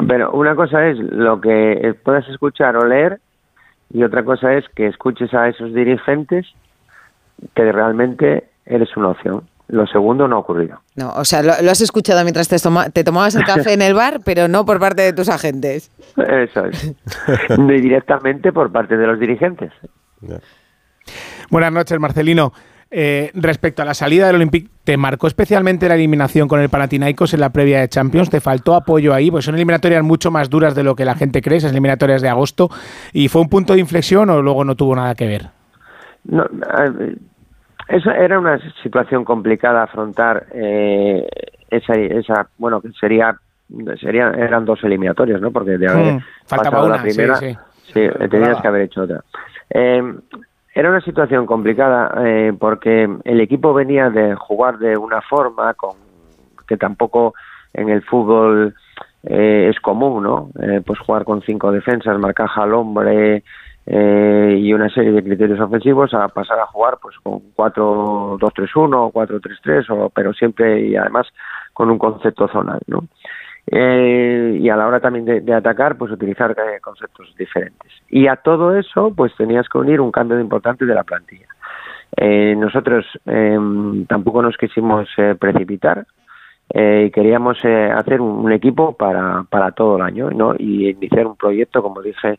Pero 0.08 0.32
una 0.32 0.54
cosa 0.54 0.86
es 0.88 0.98
lo 0.98 1.40
que 1.40 1.94
puedas 2.02 2.26
escuchar 2.28 2.76
o 2.76 2.86
leer 2.86 3.20
y 3.92 4.02
otra 4.02 4.24
cosa 4.24 4.54
es 4.54 4.68
que 4.70 4.86
escuches 4.86 5.32
a 5.34 5.48
esos 5.48 5.72
dirigentes 5.72 6.46
que 7.54 7.72
realmente 7.72 8.48
eres 8.64 8.96
una 8.96 9.08
opción. 9.08 9.42
Lo 9.68 9.86
segundo 9.86 10.28
no 10.28 10.36
ha 10.36 10.38
ocurrido. 10.38 10.80
No, 10.94 11.12
o 11.14 11.24
sea, 11.24 11.42
lo, 11.42 11.52
has 11.52 11.80
escuchado 11.80 12.22
mientras 12.22 12.48
te, 12.48 12.56
te, 12.92 13.04
tomabas 13.04 13.34
el 13.34 13.44
café 13.46 13.72
en 13.72 13.82
el 13.82 13.94
bar, 13.94 14.20
pero 14.24 14.46
no 14.46 14.64
por 14.64 14.78
parte 14.78 15.02
de 15.02 15.12
tus 15.12 15.28
agentes. 15.28 15.90
Eso 16.16 16.66
es. 16.66 16.94
Ni 17.58 17.80
directamente 17.80 18.52
por 18.52 18.70
parte 18.70 18.96
de 18.96 19.06
los 19.06 19.18
dirigentes. 19.18 19.72
Buenas 21.50 21.72
noches, 21.72 21.98
Marcelino. 21.98 22.52
Eh, 22.88 23.32
respecto 23.34 23.82
a 23.82 23.84
la 23.84 23.94
salida 23.94 24.28
del 24.28 24.36
Olympique, 24.36 24.70
¿te 24.84 24.96
marcó 24.96 25.26
especialmente 25.26 25.88
la 25.88 25.96
eliminación 25.96 26.46
con 26.46 26.60
el 26.60 26.68
Panathinaikos 26.68 27.34
en 27.34 27.40
la 27.40 27.50
previa 27.50 27.80
de 27.80 27.88
Champions? 27.88 28.30
¿Te 28.30 28.40
faltó 28.40 28.76
apoyo 28.76 29.12
ahí? 29.12 29.30
Pues 29.30 29.44
son 29.44 29.56
eliminatorias 29.56 30.04
mucho 30.04 30.30
más 30.30 30.48
duras 30.48 30.76
de 30.76 30.84
lo 30.84 30.94
que 30.94 31.04
la 31.04 31.16
gente 31.16 31.42
cree, 31.42 31.58
esas 31.58 31.72
eliminatorias 31.72 32.22
de 32.22 32.28
agosto. 32.28 32.70
¿Y 33.12 33.26
fue 33.26 33.42
un 33.42 33.48
punto 33.48 33.72
de 33.72 33.80
inflexión 33.80 34.30
o 34.30 34.40
luego 34.40 34.64
no 34.64 34.76
tuvo 34.76 34.94
nada 34.94 35.16
que 35.16 35.26
ver? 35.26 35.50
No, 36.24 36.44
eso 37.88 38.10
era 38.10 38.38
una 38.38 38.58
situación 38.82 39.24
complicada 39.24 39.84
afrontar 39.84 40.46
eh, 40.52 41.26
esa, 41.70 41.94
esa, 41.94 42.48
bueno, 42.58 42.80
que 42.80 42.90
sería, 42.92 43.36
sería, 44.00 44.30
eran 44.30 44.64
dos 44.64 44.82
eliminatorias, 44.84 45.40
¿no? 45.40 45.50
Porque 45.50 45.78
de 45.78 45.88
haber 45.88 46.14
hmm, 46.14 46.20
pasado 46.48 46.88
la 46.88 47.02
primera, 47.02 47.36
sí, 47.36 47.56
tenías 48.30 48.60
que 48.60 48.68
haber 48.68 48.82
hecho 48.82 49.02
otra. 49.02 49.22
Eh, 49.70 50.02
era 50.76 50.90
una 50.90 51.00
situación 51.00 51.46
complicada 51.46 52.12
eh, 52.22 52.52
porque 52.58 53.08
el 53.24 53.40
equipo 53.40 53.72
venía 53.72 54.10
de 54.10 54.34
jugar 54.34 54.76
de 54.78 54.96
una 54.98 55.22
forma 55.22 55.72
con 55.72 55.96
que 56.68 56.76
tampoco 56.76 57.32
en 57.72 57.88
el 57.88 58.02
fútbol 58.02 58.74
eh, 59.22 59.70
es 59.70 59.80
común, 59.80 60.22
¿no? 60.22 60.50
Eh, 60.60 60.82
pues 60.84 60.98
jugar 60.98 61.24
con 61.24 61.40
cinco 61.40 61.72
defensas, 61.72 62.18
marcaja 62.18 62.64
al 62.64 62.74
hombre, 62.74 63.42
eh, 63.88 64.58
y 64.58 64.72
una 64.72 64.88
serie 64.88 65.12
de 65.12 65.22
criterios 65.22 65.60
ofensivos 65.60 66.12
a 66.12 66.26
pasar 66.26 66.58
a 66.58 66.66
jugar 66.66 66.98
pues 67.00 67.14
con 67.22 67.34
4-2-3-1 67.54 68.94
o 68.96 69.12
4-3-3 69.12 70.10
pero 70.12 70.32
siempre 70.34 70.80
y 70.80 70.96
además 70.96 71.28
con 71.72 71.90
un 71.90 71.96
concepto 71.96 72.48
zonal 72.48 72.80
¿no? 72.88 73.04
Eh, 73.68 74.58
y 74.60 74.68
a 74.70 74.76
la 74.76 74.88
hora 74.88 74.98
también 74.98 75.44
de, 75.44 75.54
atacar 75.54 75.96
pues 75.96 76.10
utilizar 76.10 76.50
eh, 76.50 76.80
conceptos 76.80 77.32
diferentes 77.38 77.92
y 78.08 78.26
a 78.26 78.34
todo 78.34 78.76
eso 78.76 79.12
pues 79.14 79.32
tenías 79.36 79.68
que 79.68 79.78
unir 79.78 80.00
un 80.00 80.10
cambio 80.10 80.40
importante 80.40 80.84
de 80.84 80.94
la 80.94 81.04
plantilla 81.04 81.46
nosotros 82.56 83.04
em, 83.26 84.06
tampoco 84.06 84.40
nos 84.40 84.56
quisimos 84.56 85.08
precipitar 85.38 86.06
y 86.72 87.10
queríamos 87.10 87.58
hacer 87.58 88.20
un, 88.20 88.46
un, 88.46 88.52
equipo 88.52 88.96
para, 88.96 89.44
para 89.50 89.72
todo 89.72 89.96
el 89.96 90.02
año 90.02 90.30
¿no? 90.30 90.54
y 90.58 90.88
iniciar 90.88 91.26
un 91.26 91.36
proyecto 91.36 91.82
como 91.82 92.00
dije 92.00 92.38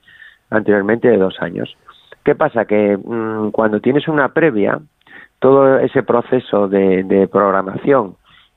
anteriormente 0.49 1.07
de 1.07 1.17
dos 1.17 1.36
años. 1.41 1.75
¿Qué 2.23 2.36
pasa? 2.36 2.65
Que 2.65 2.97
mm, 2.97 3.51
cuando 3.51 3.79
tienes 3.79 4.07
una 4.07 4.29
previa, 4.29 4.79
todo 5.39 5.79
ese 5.79 6.03
proceso 6.03 6.67
de, 6.67 7.27
programación 7.31 8.15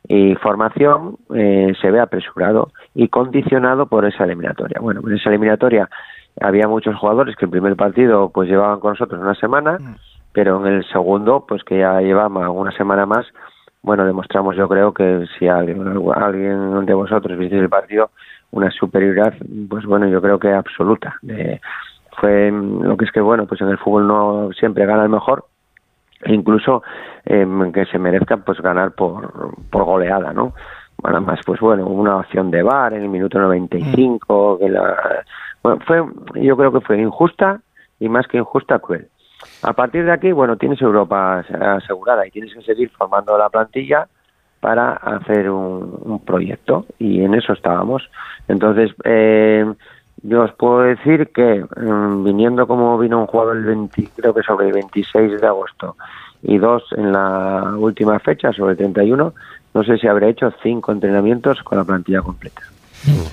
y 0.08 0.34
formación 0.36 1.16
eh, 1.34 1.72
se 1.80 1.90
ve 1.90 2.00
apresurado 2.00 2.72
y 2.94 3.08
condicionado 3.08 3.86
por 3.86 4.04
esa 4.06 4.24
eliminatoria. 4.24 4.80
Bueno, 4.80 5.02
en 5.06 5.14
esa 5.16 5.28
eliminatoria 5.28 5.88
había 6.40 6.68
muchos 6.68 6.96
jugadores 6.96 7.36
que 7.36 7.44
el 7.44 7.50
primer 7.50 7.76
partido 7.76 8.30
pues 8.30 8.48
llevaban 8.48 8.80
con 8.80 8.92
nosotros 8.92 9.20
una 9.20 9.34
semana, 9.34 9.78
mm. 9.78 9.96
pero 10.32 10.66
en 10.66 10.74
el 10.74 10.84
segundo, 10.88 11.44
pues 11.46 11.62
que 11.64 11.78
ya 11.78 12.00
llevaba 12.00 12.50
una 12.50 12.72
semana 12.72 13.06
más, 13.06 13.26
bueno, 13.82 14.04
demostramos 14.04 14.56
yo 14.56 14.68
creo 14.68 14.92
que 14.92 15.26
si 15.38 15.48
alguien, 15.48 15.84
alguien 16.14 16.86
de 16.86 16.94
vosotros 16.94 17.38
viste 17.38 17.58
el 17.58 17.68
partido, 17.68 18.10
una 18.52 18.70
superioridad, 18.70 19.34
pues 19.68 19.84
bueno, 19.84 20.08
yo 20.08 20.20
creo 20.20 20.38
que 20.38 20.52
absoluta. 20.52 21.16
fue 22.20 22.50
lo 22.50 22.96
que 22.96 23.04
es 23.04 23.12
que, 23.12 23.20
bueno, 23.20 23.46
pues 23.46 23.60
en 23.60 23.68
el 23.68 23.78
fútbol 23.78 24.06
no 24.06 24.50
siempre 24.52 24.86
gana 24.86 25.04
el 25.04 25.08
mejor, 25.08 25.44
e 26.22 26.34
incluso 26.34 26.82
em, 27.24 27.72
que 27.72 27.86
se 27.86 27.98
merezca 27.98 28.36
pues 28.38 28.60
ganar 28.60 28.92
por, 28.92 29.54
por 29.70 29.84
goleada, 29.84 30.32
¿no? 30.32 30.52
Bueno, 30.98 31.20
más, 31.22 31.40
pues 31.46 31.60
bueno, 31.60 31.86
una 31.86 32.18
opción 32.18 32.50
de 32.50 32.62
bar 32.62 32.92
en 32.92 33.02
el 33.02 33.08
minuto 33.08 33.38
95, 33.38 34.58
que 34.58 34.68
la, 34.68 35.24
bueno, 35.62 35.80
fue, 35.86 36.02
yo 36.42 36.56
creo 36.56 36.72
que 36.72 36.80
fue 36.80 37.00
injusta 37.00 37.60
y 37.98 38.08
más 38.08 38.26
que 38.26 38.38
injusta, 38.38 38.78
cruel. 38.78 39.08
A 39.62 39.72
partir 39.72 40.04
de 40.04 40.12
aquí, 40.12 40.32
bueno, 40.32 40.56
tienes 40.56 40.80
Europa 40.82 41.38
asegurada 41.38 42.26
y 42.26 42.30
tienes 42.30 42.52
que 42.52 42.62
seguir 42.62 42.90
formando 42.90 43.38
la 43.38 43.48
plantilla 43.48 44.06
para 44.60 44.92
hacer 44.92 45.50
un, 45.50 46.20
proyecto 46.24 46.86
y 46.98 47.22
en 47.22 47.34
eso 47.34 47.52
estábamos. 47.52 48.08
Entonces, 48.46 48.92
eh, 49.04 49.64
yo 50.22 50.42
os 50.42 50.52
puedo 50.52 50.80
decir 50.80 51.28
que 51.28 51.64
mm, 51.64 52.24
viniendo 52.24 52.66
como 52.66 52.98
vino 52.98 53.20
un 53.20 53.26
jugador 53.26 53.56
el 53.56 53.64
20, 53.64 54.08
creo 54.16 54.34
que 54.34 54.42
sobre 54.42 54.66
el 54.66 54.72
26 54.74 55.40
de 55.40 55.46
agosto 55.46 55.96
y 56.42 56.58
dos 56.58 56.84
en 56.96 57.12
la 57.12 57.74
última 57.76 58.18
fecha, 58.18 58.52
sobre 58.52 58.72
el 58.72 58.78
31, 58.78 59.34
no 59.72 59.84
sé 59.84 59.98
si 59.98 60.06
habré 60.06 60.30
hecho 60.30 60.52
cinco 60.62 60.92
entrenamientos 60.92 61.62
con 61.62 61.78
la 61.78 61.84
plantilla 61.84 62.22
completa. 62.22 62.62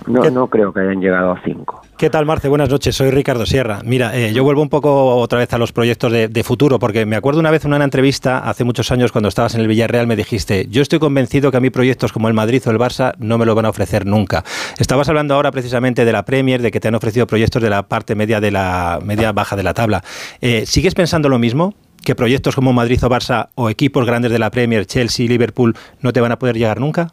No, 0.06 0.30
no 0.30 0.48
creo 0.48 0.72
que 0.72 0.80
hayan 0.80 1.02
llegado 1.02 1.32
a 1.32 1.42
cinco. 1.44 1.82
¿Qué 1.98 2.10
tal, 2.10 2.26
Marce? 2.26 2.48
Buenas 2.48 2.70
noches, 2.70 2.96
soy 2.96 3.10
Ricardo 3.10 3.46
Sierra. 3.46 3.82
Mira, 3.84 4.16
eh, 4.16 4.32
yo 4.32 4.44
vuelvo 4.44 4.62
un 4.62 4.70
poco 4.70 5.16
otra 5.16 5.40
vez 5.40 5.52
a 5.54 5.58
los 5.58 5.74
proyectos 5.74 6.12
de, 6.12 6.44
futuro, 6.44 6.80
porque 6.80 7.06
me 7.06 7.16
acuerdo 7.16 7.40
una 7.40 7.52
vez 7.52 7.66
en 7.66 7.74
una 7.74 7.84
entrevista 7.84 8.38
hace 8.38 8.64
muchos 8.64 8.92
años 8.92 9.12
cuando 9.12 9.28
estabas 9.30 9.56
en 9.56 9.62
el 9.62 9.68
Villarreal, 9.68 10.08
me 10.08 10.16
dijiste, 10.16 10.68
yo 10.70 10.82
estoy 10.82 11.00
convencido 11.00 11.52
que 11.52 11.58
a 11.58 11.60
mí 11.60 11.70
proyectos 11.70 12.14
como 12.14 12.28
el 12.28 12.34
Madrid 12.34 12.62
o 12.66 12.72
el 12.72 12.78
Barça 12.78 13.14
no 13.18 13.38
me 13.38 13.46
lo 13.46 13.56
van 13.56 13.66
a 13.66 13.70
ofrecer 13.70 14.06
nunca. 14.06 14.44
Estabas 14.78 15.10
hablando 15.10 15.34
ahora 15.34 15.52
precisamente 15.52 16.06
de 16.06 16.12
la 16.12 16.24
Premier, 16.24 16.62
de 16.62 16.72
que 16.72 16.80
te 16.80 16.88
han 16.88 16.96
ofrecido 16.96 17.28
proyectos 17.28 17.62
de 17.62 17.70
la 17.70 17.84
parte 17.84 18.16
media 18.16 18.40
de 18.40 18.52
la 18.52 19.00
media 19.04 19.32
baja 19.32 19.56
de 19.56 19.64
la 19.64 19.74
tabla. 19.74 20.04
Eh, 20.40 20.66
¿Sigues 20.66 20.94
pensando 20.94 21.30
lo 21.30 21.40
mismo? 21.40 21.74
¿Que 22.04 22.16
proyectos 22.16 22.56
como 22.56 22.72
Madrid 22.74 23.04
o 23.04 23.10
Barça 23.10 23.50
o 23.56 23.70
equipos 23.70 24.06
grandes 24.06 24.32
de 24.32 24.40
la 24.40 24.52
Premier, 24.52 24.86
Chelsea, 24.86 25.28
Liverpool, 25.28 25.76
no 26.02 26.14
te 26.14 26.22
van 26.22 26.32
a 26.32 26.40
poder 26.40 26.58
llegar 26.58 26.80
nunca? 26.80 27.12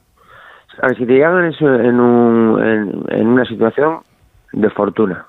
A 0.82 0.88
ver, 0.88 0.96
si 0.96 1.06
te 1.06 1.12
llegan 1.12 1.52
en, 1.60 2.00
un, 2.00 3.04
en, 3.08 3.26
una 3.26 3.44
situación 3.44 4.00
de 4.52 4.70
fortuna, 4.70 5.26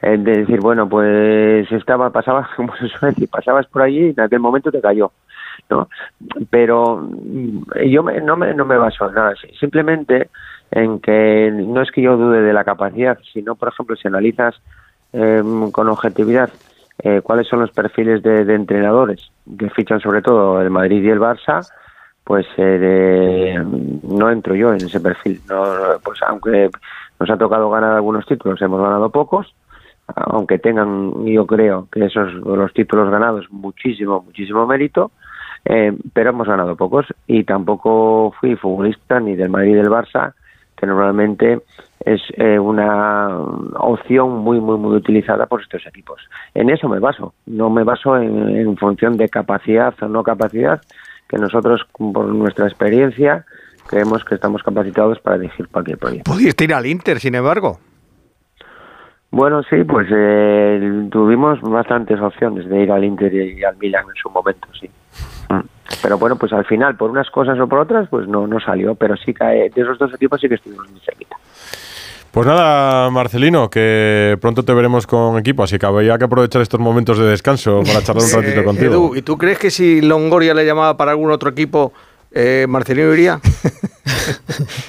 de 0.00 0.18
decir, 0.18 0.60
bueno, 0.60 0.88
pues 0.88 1.70
estaba, 1.72 2.10
pasaba, 2.10 2.48
como 2.56 2.74
se 2.76 2.88
suele 2.88 3.14
decir, 3.14 3.28
pasabas 3.28 3.66
por 3.66 3.82
allí 3.82 4.06
y 4.06 4.10
en 4.10 4.20
aquel 4.20 4.40
momento 4.40 4.70
te 4.70 4.80
cayó, 4.80 5.12
¿no? 5.70 5.88
Pero 6.50 6.96
mm, 7.02 7.62
yo 7.86 8.02
no, 8.02 8.36
me, 8.36 8.54
no 8.54 8.64
me 8.64 8.76
baso 8.76 9.08
en 9.08 9.14
nada, 9.14 9.34
simplemente 9.58 10.28
en 10.70 10.98
que 11.00 11.50
no 11.52 11.80
es 11.82 11.90
que 11.90 12.02
yo 12.02 12.16
dude 12.16 12.42
de 12.42 12.52
la 12.52 12.64
capacidad, 12.64 13.18
sino, 13.32 13.54
por 13.54 13.68
ejemplo, 13.68 13.96
si 13.96 14.08
analizas 14.08 14.60
em, 15.12 15.70
con 15.70 15.88
objetividad 15.88 16.50
eh, 17.02 17.20
cuáles 17.22 17.48
son 17.48 17.60
los 17.60 17.70
perfiles 17.70 18.22
de, 18.22 18.44
de 18.44 18.54
entrenadores 18.54 19.30
que 19.58 19.70
fichan 19.70 20.00
sobre 20.00 20.22
todo 20.22 20.60
el 20.60 20.70
Madrid 20.70 21.02
y 21.02 21.10
el 21.10 21.20
Barça, 21.20 21.66
pues 22.24 22.46
eh, 22.56 23.62
no 24.02 24.30
entro 24.30 24.54
yo 24.54 24.72
en 24.72 24.76
ese 24.76 24.98
perfil. 24.98 25.40
No, 25.48 25.62
pues 26.02 26.20
aunque 26.26 26.70
nos 27.20 27.30
ha 27.30 27.36
tocado 27.36 27.70
ganar 27.70 27.92
algunos 27.92 28.26
títulos, 28.26 28.60
hemos 28.62 28.80
ganado 28.80 29.10
pocos, 29.10 29.54
aunque 30.06 30.58
tengan, 30.58 31.24
yo 31.24 31.46
creo 31.46 31.86
que 31.92 32.06
esos 32.06 32.32
los 32.32 32.72
títulos 32.72 33.10
ganados 33.10 33.46
muchísimo, 33.50 34.22
muchísimo 34.22 34.66
mérito, 34.66 35.12
eh, 35.64 35.96
pero 36.12 36.30
hemos 36.30 36.48
ganado 36.48 36.76
pocos 36.76 37.06
y 37.26 37.44
tampoco 37.44 38.34
fui 38.40 38.56
futbolista 38.56 39.20
ni 39.20 39.36
del 39.36 39.50
Madrid 39.50 39.72
ni 39.72 39.76
del 39.76 39.90
Barça, 39.90 40.32
que 40.76 40.86
normalmente 40.86 41.60
es 42.00 42.20
eh, 42.36 42.58
una 42.58 43.38
opción 43.76 44.38
muy, 44.38 44.60
muy, 44.60 44.76
muy 44.76 44.96
utilizada 44.96 45.46
por 45.46 45.62
estos 45.62 45.86
equipos. 45.86 46.20
En 46.54 46.68
eso 46.68 46.88
me 46.88 46.98
baso, 46.98 47.32
no 47.46 47.70
me 47.70 47.84
baso 47.84 48.18
en, 48.18 48.56
en 48.56 48.76
función 48.76 49.16
de 49.16 49.28
capacidad 49.28 49.94
o 50.02 50.08
no 50.08 50.22
capacidad, 50.22 50.82
que 51.28 51.38
nosotros, 51.38 51.86
por 51.92 52.26
nuestra 52.26 52.66
experiencia, 52.66 53.44
creemos 53.86 54.24
que 54.24 54.34
estamos 54.34 54.62
capacitados 54.62 55.18
para 55.20 55.38
dirigir 55.38 55.68
cualquier 55.68 55.98
proyecto. 55.98 56.30
¿Pudiste 56.30 56.64
ir 56.64 56.74
al 56.74 56.86
Inter, 56.86 57.20
sin 57.20 57.34
embargo? 57.34 57.78
Bueno, 59.30 59.62
sí, 59.64 59.82
pues 59.82 60.06
eh, 60.14 61.08
tuvimos 61.10 61.60
bastantes 61.60 62.20
opciones 62.20 62.68
de 62.68 62.82
ir 62.82 62.92
al 62.92 63.04
Inter 63.04 63.34
y 63.34 63.64
al 63.64 63.76
Milan 63.78 64.04
en 64.08 64.14
su 64.14 64.30
momento, 64.30 64.68
sí. 64.78 64.88
Mm. 65.48 65.60
Pero 66.02 66.18
bueno, 66.18 66.36
pues 66.36 66.52
al 66.52 66.64
final, 66.64 66.96
por 66.96 67.10
unas 67.10 67.28
cosas 67.30 67.58
o 67.58 67.66
por 67.66 67.80
otras, 67.80 68.08
pues 68.08 68.28
no, 68.28 68.46
no 68.46 68.60
salió. 68.60 68.94
Pero 68.94 69.16
sí 69.16 69.34
que 69.34 69.44
de 69.44 69.72
esos 69.74 69.98
dos 69.98 70.14
equipos 70.14 70.40
sí 70.40 70.48
que 70.48 70.54
estuvimos 70.54 70.88
muy 70.90 71.00
cerquita. 71.00 71.36
Pues 72.34 72.48
nada, 72.48 73.10
Marcelino, 73.10 73.70
que 73.70 74.36
pronto 74.40 74.64
te 74.64 74.74
veremos 74.74 75.06
con 75.06 75.38
equipo, 75.38 75.62
así 75.62 75.78
que 75.78 75.86
habría 75.86 76.18
que 76.18 76.24
aprovechar 76.24 76.62
estos 76.62 76.80
momentos 76.80 77.16
de 77.16 77.26
descanso 77.26 77.82
para 77.86 78.02
charlar 78.02 78.24
un 78.24 78.42
ratito 78.42 78.60
Eh, 78.60 78.64
contigo. 78.64 78.92
Edu, 78.92 79.14
¿y 79.14 79.22
tú 79.22 79.38
crees 79.38 79.56
que 79.58 79.70
si 79.70 80.00
Longoria 80.00 80.52
le 80.52 80.66
llamaba 80.66 80.96
para 80.96 81.12
algún 81.12 81.30
otro 81.30 81.48
equipo, 81.50 81.92
eh, 82.32 82.66
Marcelino 82.68 83.12
iría? 83.14 83.38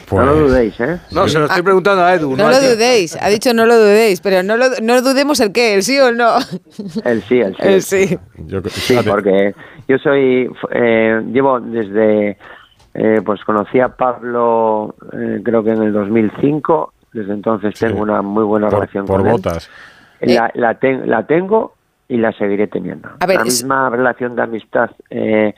Pues- 0.07 0.25
No 0.25 0.33
lo 0.33 0.47
dudéis, 0.47 0.79
¿eh? 0.79 0.97
No, 1.11 1.27
se 1.27 1.37
lo 1.37 1.45
estoy 1.45 1.61
preguntando 1.61 2.03
a 2.03 2.15
Edu. 2.15 2.35
No 2.35 2.49
lo 2.49 2.59
dudéis, 2.59 3.15
ha 3.21 3.29
dicho 3.29 3.53
no 3.53 3.67
lo 3.67 3.77
dudéis, 3.77 4.21
pero 4.21 4.41
no 4.41 4.57
lo, 4.57 4.65
no 4.81 5.01
dudemos 5.03 5.39
el 5.39 5.51
qué, 5.51 5.75
el 5.75 5.83
sí 5.83 5.99
o 5.99 6.07
el 6.07 6.17
no. 6.17 6.37
El 7.03 7.21
sí, 7.21 7.41
el 7.41 7.55
sí. 7.55 7.61
El 7.61 7.81
sí. 7.83 8.17
Yo- 8.47 8.61
Sí, 8.71 8.97
porque 9.07 9.53
yo 9.87 9.99
soy, 9.99 10.49
eh, 10.71 11.21
llevo 11.31 11.59
desde, 11.59 12.37
eh, 12.95 13.21
pues 13.23 13.43
conocí 13.45 13.79
a 13.79 13.89
Pablo, 13.89 14.95
eh, 15.13 15.41
creo 15.43 15.63
que 15.63 15.71
en 15.71 15.83
el 15.83 15.93
2005, 15.93 16.93
desde 17.15 17.33
entonces 17.33 17.73
Sí. 17.77 17.85
tengo 17.87 18.01
una 18.01 18.21
muy 18.21 18.43
buena 18.43 18.67
por, 18.67 18.79
relación 18.79 19.05
por 19.05 19.17
con 19.21 19.27
él. 19.27 19.31
botas. 19.33 19.69
La, 20.21 20.51
la, 20.53 20.75
ten- 20.75 21.09
la 21.09 21.25
tengo 21.25 21.73
y 22.07 22.17
la 22.17 22.31
seguiré 22.33 22.67
teniendo. 22.67 23.09
A 23.19 23.25
ver, 23.25 23.37
la 23.37 23.41
es- 23.43 23.63
misma 23.63 23.89
relación 23.89 24.35
de 24.35 24.41
amistad 24.43 24.89
eh, 25.09 25.53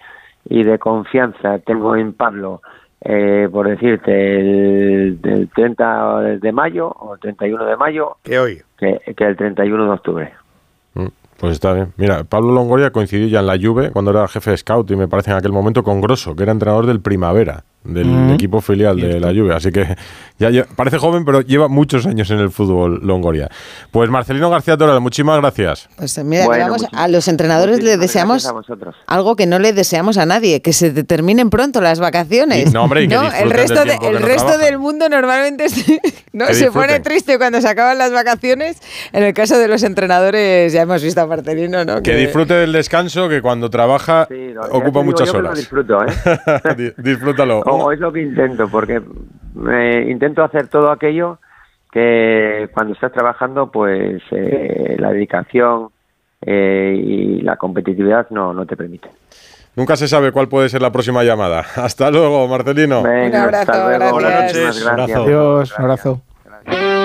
y 0.49 0.63
de 0.63 0.79
confianza 0.79 1.59
tengo 1.59 1.95
en 1.95 2.13
Pablo, 2.13 2.61
eh, 3.01 3.47
por 3.51 3.67
decirte, 3.67 4.39
el, 4.39 5.21
del 5.21 5.49
30 5.49 6.21
de 6.41 6.51
mayo 6.51 6.87
o 6.89 7.13
el 7.15 7.19
31 7.19 7.65
de 7.65 7.75
mayo 7.77 8.17
Que 8.23 8.39
hoy. 8.39 8.61
que, 8.77 8.99
que 9.15 9.23
el 9.25 9.35
31 9.35 9.83
de 9.85 9.89
octubre. 9.89 10.33
Mm, 10.95 11.07
Pues 11.39 11.53
está 11.53 11.73
bien. 11.73 11.93
Mira, 11.97 12.23
Pablo 12.23 12.51
Longoria 12.53 12.89
coincidió 12.91 13.27
ya 13.27 13.41
en 13.41 13.47
la 13.47 13.57
Juve 13.61 13.91
cuando 13.91 14.11
era 14.11 14.27
jefe 14.27 14.51
de 14.51 14.57
scout 14.57 14.89
y 14.91 14.95
me 14.95 15.07
parece 15.07 15.31
en 15.31 15.37
aquel 15.37 15.51
momento 15.51 15.83
con 15.83 16.01
Grosso, 16.01 16.35
que 16.35 16.43
era 16.43 16.51
entrenador 16.51 16.85
del 16.87 16.99
Primavera, 17.01 17.63
del 17.88 18.08
Mm. 18.08 18.34
equipo 18.34 18.62
filial 18.62 19.00
de 19.00 19.19
la 19.19 19.30
Juve. 19.30 19.54
Así 19.56 19.71
que 19.71 19.95
ya, 20.39 20.50
lle- 20.50 20.65
parece 20.76 20.97
joven, 20.97 21.26
pero 21.26 21.41
lleva 21.41 21.67
muchos 21.67 22.06
años 22.06 22.30
en 22.32 22.39
el 22.39 22.50
fútbol 22.52 23.00
Longoria. 23.04 23.50
Pues 23.91 24.10
Marcelino 24.10 24.50
García 24.50 24.78
Toral, 24.78 25.00
muchísimas 25.02 25.38
gracias. 25.39 25.89
Pues 25.97 26.17
mira, 26.23 26.43
que 26.43 26.47
Bueno, 26.47 26.65
vamos, 26.65 26.86
a 26.91 27.08
los 27.08 27.28
entrenadores 27.28 27.78
le 27.84 27.97
muchísimas 27.97 28.43
deseamos 28.43 28.45
a 29.08 29.13
algo 29.15 29.36
que 29.36 29.45
no 29.47 29.60
le 29.60 29.73
deseamos 29.73 30.17
a 30.17 30.26
nadie, 30.26 30.62
que 30.62 30.73
se 30.73 30.91
te 30.91 31.04
terminen 31.04 31.50
pronto 31.50 31.82
las 31.82 32.00
vacaciones. 32.00 32.69
Y- 32.69 32.73
no, 32.73 32.84
hombre, 32.84 33.04
y 33.04 33.08
que 33.08 33.15
el 33.15 33.21
disfruten 33.21 33.52
resto, 33.58 33.80
del 33.80 33.88
de- 33.88 34.00
que 34.00 34.08
el 34.08 34.19
no 34.21 34.28
resto 34.28 34.58
del 34.58 34.78
mundo 34.80 35.10
normalmente 35.10 35.69
se, 35.69 36.00
no, 36.34 36.45
Que 36.47 36.54
se 36.54 36.71
pone 36.71 37.00
triste 37.00 37.38
cuando 37.38 37.60
se 37.62 37.67
acaban 37.67 37.97
las 37.97 38.12
vacaciones. 38.12 38.78
En 39.13 39.23
el 39.23 39.34
caso 39.34 39.58
de 39.58 39.67
los 39.67 39.84
entrenadores, 39.84 40.71
ya 40.73 40.82
hemos 40.82 41.02
visto 41.02 41.21
a 41.21 41.26
Marcelino, 41.28 41.84
¿no? 41.86 42.02
Que 42.02 42.15
disfrute 42.15 42.54
del 42.54 42.71
descanso, 42.73 43.28
que 43.30 43.41
cuando 43.41 43.69
trabaja 43.69 44.26
Sí, 44.30 44.36
te 44.36 44.56
ocupa 44.71 45.02
muchas 45.02 45.32
que 45.32 45.38
horas. 45.38 45.58
disfruto, 45.58 46.00
¿eh? 46.04 46.08
Di- 46.78 46.93
Disfrútalo. 47.12 47.62
O 47.79 47.91
es 47.91 47.99
lo 47.99 48.11
que 48.11 48.21
intento, 48.21 48.67
porque 48.67 49.01
eh, 49.71 50.07
intento 50.09 50.43
hacer 50.43 50.67
todo 50.67 50.91
aquello 50.91 51.39
que 51.91 52.69
cuando 52.73 52.93
estás 52.93 53.11
trabajando, 53.11 53.71
pues 53.71 54.21
eh, 54.31 54.95
la 54.99 55.11
dedicación 55.11 55.89
eh, 56.41 56.95
y 56.95 57.41
la 57.41 57.55
competitividad 57.55 58.27
no, 58.29 58.53
no 58.53 58.65
te 58.65 58.75
permiten. 58.75 59.11
Nunca 59.75 59.95
se 59.95 60.07
sabe 60.07 60.31
cuál 60.31 60.47
puede 60.47 60.69
ser 60.69 60.81
la 60.81 60.91
próxima 60.91 61.23
llamada. 61.23 61.59
Hasta 61.75 62.09
luego, 62.11 62.47
Marcelino. 62.47 63.03
Venga, 63.03 63.43
abrazo, 63.43 63.71
hasta 63.71 63.97
luego. 63.99 64.17
gracias. 64.17 64.65
Muchísimas 64.65 64.95
Buenas 64.95 65.09
noches. 65.09 65.15
gracias. 65.15 65.17
Abrazo. 65.17 65.23
Adiós, 65.23 65.75
un 65.77 65.83
abrazo. 65.83 66.96